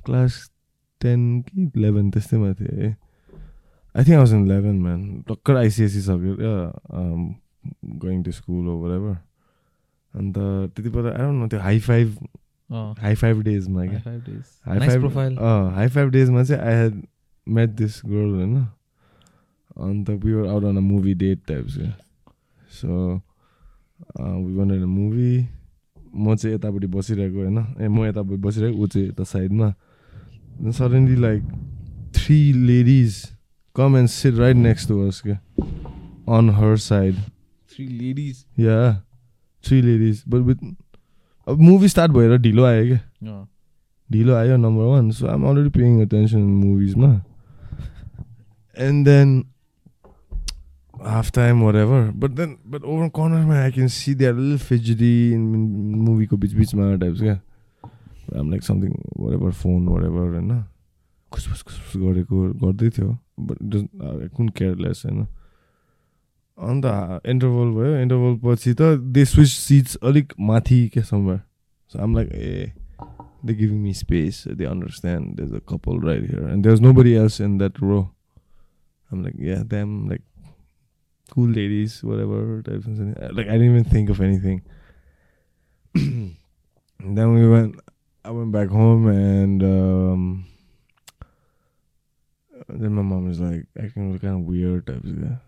[0.04, 0.32] क्लास
[1.00, 2.94] टेन कि इलेभेन त्यस्तैमा थिएँ
[3.94, 6.36] I think in eleven man टक्कर आइसिएससी सकेर
[8.04, 9.16] गोइङ टु स्कुल हो बराबर
[10.14, 10.36] अन्त
[10.74, 12.16] त्यति बेला आई न त्यो हाई फाइभ
[13.00, 14.00] हाई फाइभ डेजमा क्या?
[14.66, 15.38] हाई फाइभ
[15.76, 17.02] हाई फाइभ डेजमा चाहिँ I had
[17.46, 18.56] met this girl होइन?
[18.56, 21.92] अन्त were out on a movie date types क्या?
[22.80, 23.14] So
[24.18, 25.46] we went a movie
[26.14, 27.58] म चाहिँ यतापट्टि बसिरहेको होइन?
[27.80, 29.74] ए म यतापट्टि बसिरहेको ऊ चाहिँ यता साइडमा।
[30.78, 31.44] Suddenly like
[32.12, 33.14] three ladies
[33.74, 35.38] come and sit right next to us okay,
[36.26, 37.16] on her side.
[37.72, 39.00] Three ladies Yeah,
[39.64, 40.24] three ladies.
[40.26, 40.64] But with
[41.46, 43.46] अब मुभी स्टार्ट भएर ढिलो आयो क्या
[44.10, 47.08] ढिलो आयो number one so I'm already paying attention मुभिजमा
[48.76, 49.42] and then
[51.06, 55.36] half time whatever but then but over कर्नरमा I can see they are lil fidgety
[55.36, 57.38] मुभीको बिच बिचमा types क्या
[58.38, 58.94] आम like something
[59.34, 60.62] whatever phone whatever होइन
[61.32, 65.26] खुसफुस खुसफुस गरेको गर्दै थियो बट आई कुन careless होइन
[66.68, 66.84] अन्त
[67.32, 71.40] इन्टरभल भयो इन्टरभल पछि त दे स्विच सिट्स अलिक माथि क्या समर
[71.92, 72.72] सो आम लाइक ए
[73.44, 74.46] they giving me space.
[74.48, 78.10] They understand there's a couple right here, and there's nobody else in that row.
[79.10, 80.22] I'm like, yeah, them like
[81.30, 82.86] cool ladies, whatever types.
[82.86, 83.30] And stuff.
[83.32, 84.62] like I didn't even think of anything.
[85.94, 87.80] And then we went.
[88.24, 90.44] I went back home, and um,
[92.68, 95.08] then my mom was like acting kind of weird types.
[95.08, 95.38] Yeah.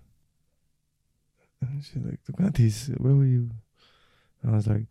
[1.64, 3.50] And she's like, "Tukatis, where were you?"
[4.44, 4.88] And I was like.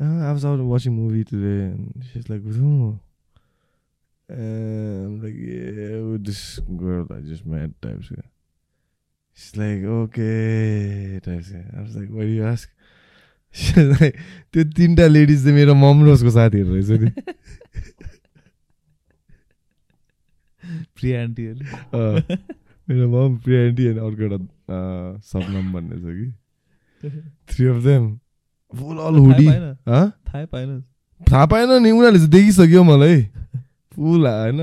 [0.00, 3.00] Yeah, I was out watching movie today, and she's like, "With who?"
[4.28, 8.10] And I'm like, "Yeah, with this girl I just met." Types.
[8.12, 8.22] yeah.
[9.34, 11.50] She's like, "Okay." Types.
[11.50, 11.66] yeah.
[11.76, 12.70] I was like, "Why do you ask?"
[13.50, 14.14] She's like,
[14.52, 17.10] "त्यो तिनवटा ladies चाहिँ मेरो मम र उसको साथीहरू रहेछ नि
[20.94, 21.64] प्रिया आन्टीहरू
[22.87, 26.27] मेरो मम प्रिया आन्टी अनि अर्को एउटा अँ, सबनम भन्ने छ कि।
[27.49, 28.03] Three of them
[28.73, 30.83] full all hoodie थाहै पाएन हँ
[31.23, 33.21] थाहै पाएन नि उनीहरूले चाहिँ देखिसक्यो मलाई।
[33.91, 34.59] फुल होइन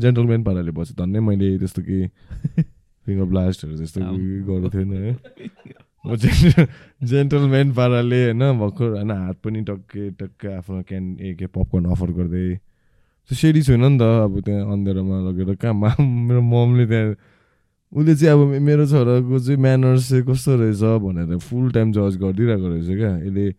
[0.00, 2.04] जेन्टलम्यान पाराले बस्यो धन्नै मैले त्यस्तो केही
[3.06, 5.12] फिङ्गर ब्लास्टहरू। केही गरेको थिएन है।
[6.04, 6.66] म जेन्टल
[7.06, 12.10] जेन्टलम्यान पाराले होइन भर्खर होइन हात पनि टक्कै टक्कै आफ्नो क्यान ए के पपकर्न अफर
[12.18, 12.46] गर्दै।
[13.30, 17.14] त्यो सेडी छैन नि त अब त्यहाँ अँधेरोमा लगेर कहाँ मा मेरो ममले त्यहाँ
[17.90, 22.68] उसले चाहिँ अब मेरो छोराको चाहिँ म्यानर्स चाहिँ कस्तो रहेछ भनेर फुल टाइम जज गरिदिइरहेको
[22.68, 23.50] रहेछ क्या। यसले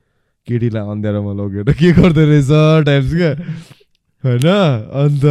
[0.48, 2.52] केटीलाई अँध्यारोमा लगेर के गर्दो रहेछ
[2.86, 3.34] टाइप्स क्या।
[4.24, 4.48] होइन?
[5.02, 5.26] अन्त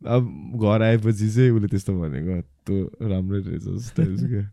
[0.00, 0.22] अब
[0.56, 4.44] घर आएपछि चाहिँ उसले त्यस्तो भनेको त्यो राम्रै रहेछ टाइप्स क्या।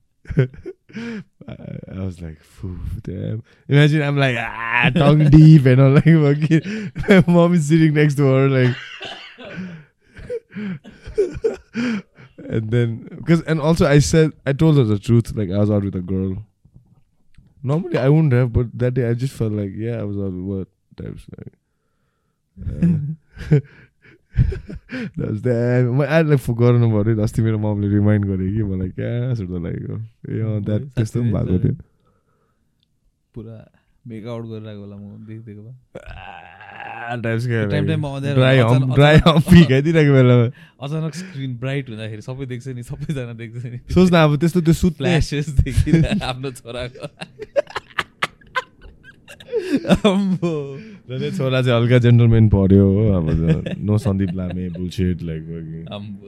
[1.48, 3.42] I was like, Phew, damn.
[3.70, 5.94] Imagine I'm like, ah, tongue deep and all.
[5.94, 6.66] Like,
[7.08, 8.76] my mom is sitting next to her, like,
[12.38, 15.72] and then, because, and also I said, I told her the truth, like, I was
[15.72, 16.38] out with a girl.
[17.64, 20.32] Normally I wouldn't have, but that day I just felt like, yeah, I was out
[20.32, 21.54] with what types, like,
[22.62, 23.60] uh,
[25.18, 26.00] that was damn.
[26.02, 27.18] I had like forgotten about it.
[27.18, 29.96] अस्ति मेरो ममले remind गरे कि मलाई क्या सुर्ता लागेको
[30.30, 31.74] ए अँ that त्यस्तो पनि भएको थियो
[33.34, 33.58] पुरा
[34.08, 35.74] मेकआउट गरिरहेको बेला म देखिदिएको भए
[40.82, 45.08] अचानक- स्क्रिन ब्राइट हुँदाखेरि सबै देख्छ नि सबैजना देख्छ नि। सोच्न अब त्यस्तो त्यो सुत्ने
[45.08, 47.08] फ्ल्यासेस देखिरहेको आफ्नो छोराको।
[51.38, 53.26] छोरा चाहिँ हल्का जेन्टलमेन पढ्यो हो अब
[53.80, 55.42] नो सन्दीप लामे बुलसेट लाइक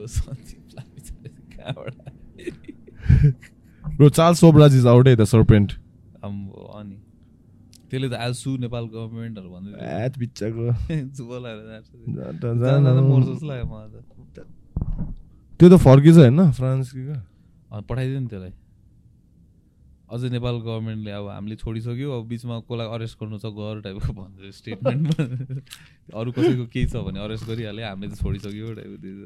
[0.06, 1.10] सन्दीप लामी छ,
[1.56, 1.94] कहाँबाट
[3.96, 5.72] bro Charles Sobhraj is out है द सर्पेन्ट
[7.90, 9.72] त्यसले त आज सु नेपाल गभर्मेन्टहरू भन्दै
[14.36, 14.46] त।
[15.60, 16.86] त्यो त फर्किन्छ होइन फ्रान्स
[17.88, 18.52] पठाइदियो नि त्यसलाई।
[20.10, 24.54] अझै नेपाल गभर्मेन्टले अब हामीले छोडिसक्यो अब बिचमा कसलाई अरेस्ट गर्नु छ गर टाइपको भन्छ
[24.58, 25.22] स्टेटमेन्टमा
[26.20, 29.22] अरू कसैको केही छ भने अरेस्ट गरिहाल्यो हामीले त छोडिसक्यो टाइपको दिन्छ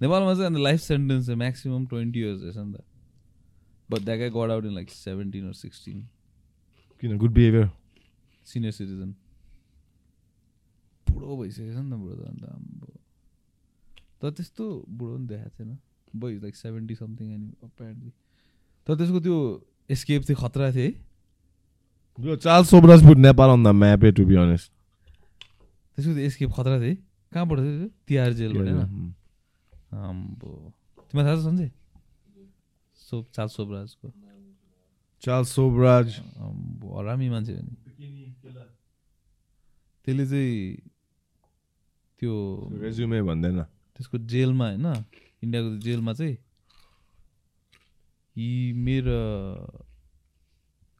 [0.00, 2.82] नेपालमा चाहिँ अन्त लाइफ सेन्टेन्स चाहिँ म्याक्सिमम् ट्वेन्टी इयर्स रहेछ नि त।
[3.90, 5.98] But that guy got out in like seventeen or sixteen
[7.02, 7.16] किन?
[7.18, 7.68] गुड बिहेभियर
[8.46, 9.14] सिनियर सिटिजन
[11.06, 12.88] बुढो भइसकेको छ नि त बुढो त अन्त आम्बो
[14.20, 15.78] तर त्यस्तो बुढो पनि देखाएको छैन
[16.16, 18.12] boy like seventy something and apparently
[18.86, 19.36] तर त्यसको त्यो
[19.90, 20.92] एस्केप चाहिँ खतरा थियो है
[22.18, 24.72] bro Charles Sobhraj put Nepal on the map to be honest
[25.98, 26.96] त्यसको त्यो एस्केप खतरा थियो है
[27.32, 29.12] कहाँबाट थियो त्यो तिहार जेलबाट होइन
[30.04, 30.50] आम्बो
[31.04, 31.70] तिमीलाई थाहा छ सन्जय
[32.98, 34.12] सो चाल सोबराजको
[35.22, 36.18] चार्ल्स सोब्राज
[36.96, 37.74] हरामी मान्छे हो नि
[40.10, 40.76] त्यसले चाहिँ
[42.22, 42.34] त्यो
[42.82, 43.62] रेज्युमे भन्दैन।
[43.96, 44.86] त्यसको जेलमा होइन
[45.42, 46.36] इन्डियाको जेलमा चाहिँ
[48.36, 49.18] हि मेरो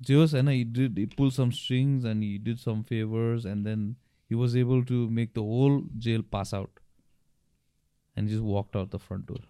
[0.00, 3.66] जे होस् होइन he did he pull some strings and he did some favours and
[3.66, 3.82] then
[4.30, 6.80] he was able to make the whole jail pass out
[8.16, 9.42] and just walk out the front door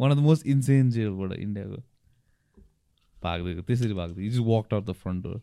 [0.00, 1.82] one of the most insane जेलबाट इन्डियाको
[3.16, 5.40] भागिदिएको त्यसरी भागिदिएको just walk out the front door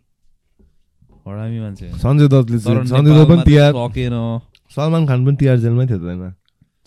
[1.28, 4.40] हरामी मान्छे। सञ्जय दत्तले सञ्जय दत्त पनि तिहार सकेन।
[4.76, 6.32] सलमान खान पनि तिहार जेलमै थियो त होइन।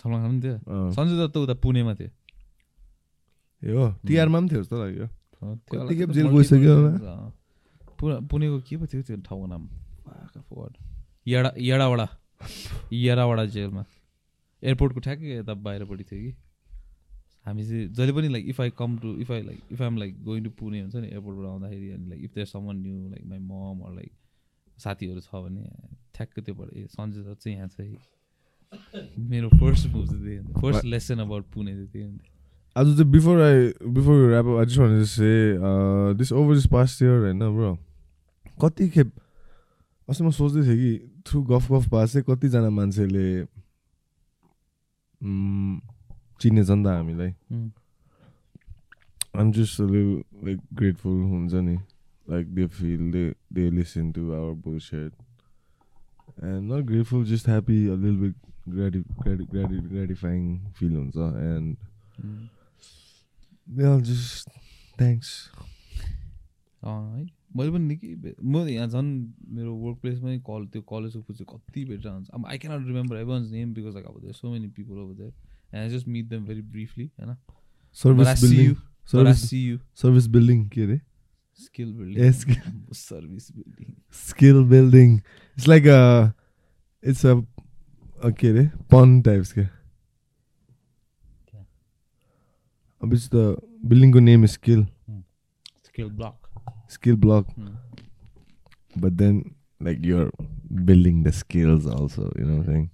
[0.02, 0.92] सलमान खान पनि थियो?
[0.92, 2.08] सञ्जय दत्त उता पुणेमा थियो।
[3.64, 5.06] ए हो तिहारमा पनि थियो जस्तो लाग्यो।
[5.56, 6.90] कतिखेप जेल गइसक्यो।
[8.00, 9.68] पुरा- पुणेको के पो थियो त्यो ठाउँको नाम.
[11.28, 12.08] यडा यडावडा।
[12.92, 13.84] यडावडा जेलमा।
[14.64, 16.36] एयरपोर्टको ठ्याक्कै यता बाहिरपट्टि थियो कि।
[17.46, 20.24] हामी चाहिँ जहिले पनि like if I come to if I like if I'm like
[20.24, 23.38] going to Pune हुन्छ नि एयरपोर्टबाट आउँदाखेरि अनि like if there someone new like my
[23.38, 24.12] mom or like
[24.80, 25.64] साथीहरू छ भने
[26.14, 27.88] ठ्याक्कै त्योबाट ए सञ्जय दत्त चाहिँ यहाँ छ है
[29.30, 32.38] मेरो फर्स्ट मुभ चाहिँ त्यही हुन्थ्यो फर्स्ट लेसन अबाउट पुणे चाहिँ त्यही हुन्थ्यो
[32.76, 34.16] आज चाहिँ before I before
[34.64, 35.30] just wanted to say
[36.18, 37.78] this over this past year होइन ब्रो
[38.62, 39.12] कति खेप
[40.08, 40.92] अस्ति म सोच्दै थिएँ कि
[41.26, 43.26] थ्रु गफ गफ पास चाहिँ कतिजना मान्छेले
[45.20, 45.80] mm,
[46.40, 47.32] चिनेछ नि त हामीलाई।
[49.34, 51.76] a little like grateful हुन्छ नि।
[52.29, 53.23] like they feel they
[53.57, 55.13] they listen to our bullshit
[56.41, 58.35] and not grateful just happy a little bit
[58.75, 60.47] grati grati grati gratifying
[60.79, 61.77] feel हुन्छ and
[62.23, 62.47] उम्.
[63.67, 64.49] they all just
[65.03, 65.31] thanks
[66.83, 67.25] अँ है
[67.57, 69.11] मैले पनि निकै भे- म यहाँ झन्
[69.57, 73.51] मेरो वर्क प्लेसमै कल त्यो कलेजको पछि कति भेटेर हुन्छ अब I cannot remember everyone's
[73.51, 75.31] name because like अब there so many people over there
[75.73, 77.35] and I just meet them very briefly होइन
[77.97, 78.63] But I service see you.
[78.63, 79.77] building But I service see you.
[80.01, 80.99] service building के अरे
[81.60, 82.18] Skill building.
[82.24, 82.44] Yes,
[82.98, 83.88] Service building.
[84.18, 85.16] skill building
[85.56, 86.34] it's like a
[87.12, 87.34] it's a
[88.28, 88.64] a के अरे
[88.94, 89.64] pun types के
[91.50, 91.64] क्या?
[93.04, 93.44] अब it's the
[93.92, 94.84] building को name is skill
[95.90, 96.48] Skill block.
[96.96, 97.74] skill block Hmm.
[99.04, 99.36] but then
[99.88, 100.30] like you're
[100.90, 102.88] building the skills also you know what i'm saying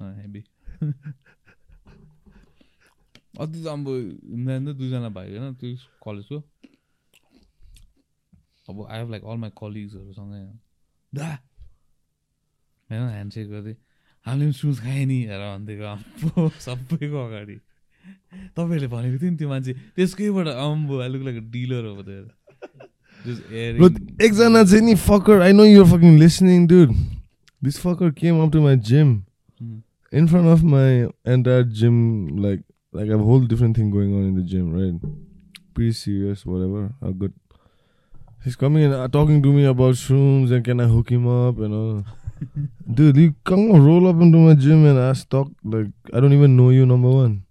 [0.00, 0.42] अँ, heavy.
[3.36, 6.38] अति त अब हिँड्दा दुईजना भाइ होइन त्यो कलेजको
[8.68, 10.42] अब I have like all my कलिग्सहरूसँगै
[11.12, 11.28] दा
[12.90, 13.74] होइन ह्यान्डसेक गर्दै
[14.26, 17.56] हामीले पनि सुज खाएँ नि हेर भनिदिएको अम्बो सबैको अगाडि
[18.56, 22.24] तपाईँहरूले भनेको थियो नि त्यो मान्छे त्यसकैबाट अम्बो अलिक लाइक डिलर हो त्यो
[24.26, 26.92] एकजना चाहिँ नि fucker I know you're fucking listening dude.
[27.62, 29.26] This fucker came up to my gym.
[29.58, 29.80] Hmm.
[30.12, 31.96] in front of my entire gym
[32.96, 34.96] like I a whole different thing going on in the gym right?
[35.74, 36.92] Pretty serious whatever.
[37.02, 37.32] A good.
[38.42, 41.58] He's coming and uh, talking to me about shrooms and can I hook him up
[41.58, 42.04] and all.
[42.94, 46.56] Dude you come roll up into my gym and ask talk like I don't even
[46.56, 47.44] know you number one.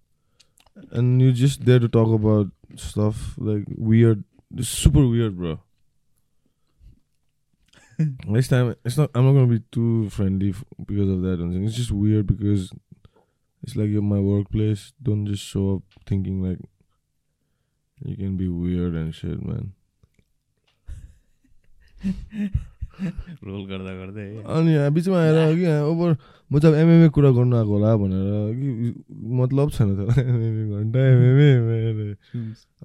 [0.92, 4.24] And you're just there to talk about stuff like weird.
[4.62, 5.60] Super weird bro.
[8.28, 11.40] Next time it's not i'm not gonna be too friendly f- because of that.
[11.64, 12.72] It's just weird because
[13.66, 16.62] it's like you're my workplace don't just show up thinking like
[18.00, 19.74] you can be weird and shit man.
[23.44, 26.12] Roll गर्दा गर्दै अनि यहाँ बिचमा आएर कि over
[26.52, 28.68] म चाहिँ MMA कुरा गर्नु आएको होला भनेर कि
[29.42, 32.10] मतलब छैन त एमएमए घन्टा एमएमए.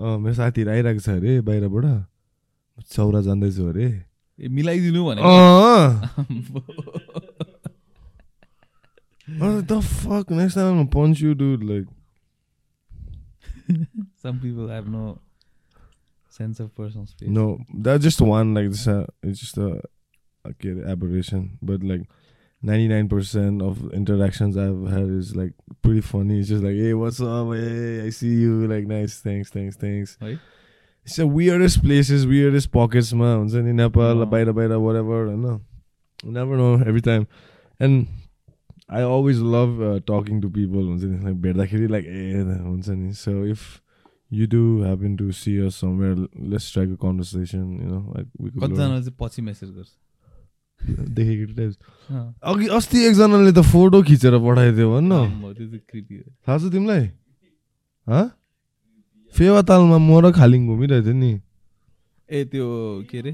[0.00, 1.86] अँ मेरो साथीहरू आइरहेको छ अरे बाहिरबाट।
[2.96, 3.86] चौरा जाँदैछु अरे।
[4.40, 5.20] ए मिलाइदिनु भने
[9.38, 10.30] What the fuck?
[10.30, 11.62] Next time I'm gonna punch you, dude.
[11.64, 11.86] Like,
[14.22, 15.18] Some people have no
[16.28, 17.28] sense of personal space.
[17.28, 18.54] no, that's just one.
[18.54, 19.80] Like, this, a, it's just a,
[20.44, 21.58] a aberration.
[21.62, 22.02] But like,
[22.62, 25.52] ninety nine percent of interactions I've had is like
[25.82, 26.40] pretty funny.
[26.40, 27.52] It's just like, hey, what's up?
[27.52, 28.66] Hey, I see you.
[28.66, 29.20] Like, nice.
[29.20, 30.18] Thanks, thanks, thanks.
[30.20, 30.38] Right?
[31.04, 33.48] It's the weirdest places, weirdest pockets, man.
[33.54, 34.26] In Nepal, No.
[34.26, 35.28] Baida, Baida, whatever.
[35.30, 35.60] I know.
[36.22, 37.26] You never know every time.
[37.78, 38.06] And
[38.98, 43.12] I always love uh, talking to people हुन्छ नि like भेट्दाखेरि like ए हुन्छ नि
[43.14, 43.60] so if
[44.30, 46.16] you do happen to see us somewhere
[46.54, 48.72] let's strike a conversation you know like we could learn.
[48.72, 49.90] कतिजना चाहिँ पछि message गर्छ?
[51.20, 51.76] देखेको टाइप्स
[52.10, 55.12] अँ। अघि अस्ति एकजनाले त फोटो खिचेर पठाइदियो भन्न
[56.46, 57.06] थाहा छ तिमीलाई?
[59.34, 61.32] फेवा तालमा म र खालिङ घुमिरहेको थियो नि।
[62.30, 62.66] ए त्यो
[63.10, 63.32] के अरे?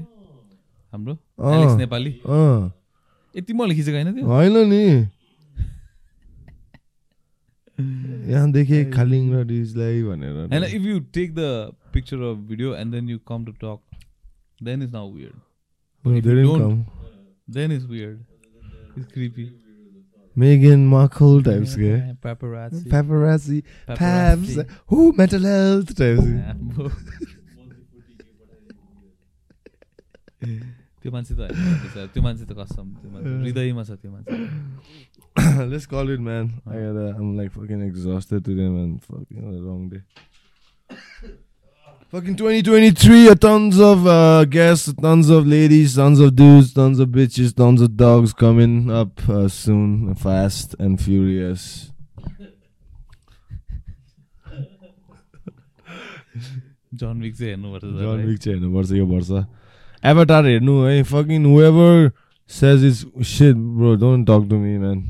[0.93, 1.13] हाम्रो?
[1.41, 2.11] अँ। नेपाली?
[2.25, 2.71] अँ।
[3.35, 4.83] ए तिमीहरूले खिचेको होइन त्यो। होइन नि।
[7.79, 11.39] यहाँ देखेँ खालिङ र डिजलाई भनेर। होइन if you take the
[11.93, 13.79] picture of video and then you come to talk
[14.63, 15.37] then is now weird.
[17.49, 18.17] Then is weird
[18.97, 19.47] is creepy
[20.35, 21.93] Megan Markle types के
[22.23, 22.81] Paparazzi.
[22.89, 23.59] paparazzi.
[23.87, 24.57] Paparazzi.
[24.57, 24.75] Pabs.
[24.89, 24.99] Who?
[25.17, 26.27] Mental health types।
[31.01, 34.33] त्यो मान्छे त होइन त्यो मान्छे त कसम त्यो मान्छे हृदयमा छ त्यो मान्छे।
[35.36, 39.62] Let's call it man I gotta I'm like fucking exhausted today man fucking what a
[39.62, 40.02] wrong day
[42.12, 47.08] Fucking 2023, uh, tons of uh, guests, tons of ladies, tons of dudes, tons of
[47.08, 51.90] bitches, tons of dogs coming up uh, soon, fast and furious.
[57.00, 59.30] John Wick चाहिँ हेर्नुपर्छ जन जसलाई। Week चाहिँ हेर्नुपर्छ यो वर्ष
[60.04, 62.10] avatar हेर्नु है fucking whoever
[62.60, 65.00] says is shit bro don't talk to me man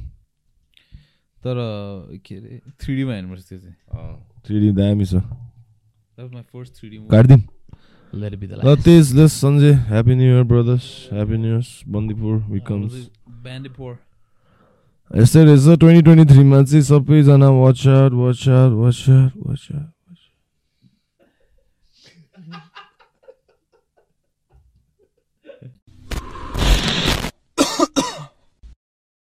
[1.43, 1.55] तर
[2.25, 3.75] के अरे थ्री डीमा हेर्नुपर्छ त्यो चाहिँ।
[4.45, 5.13] थ्री डी दामी छ
[6.33, 7.41] माई फर्स्ट थ्री डी काटिदिउँ।
[8.13, 12.35] लेट बी द ल तेज lace Sanjay happy new year brothers happy new years Bandipur
[12.53, 12.93] becomes
[15.11, 18.71] यस्तै रहेछ ट्वेन्टी ट्वेन्टी थ्रीमा चाहिँ सबैजना वाच आउट वाच आउट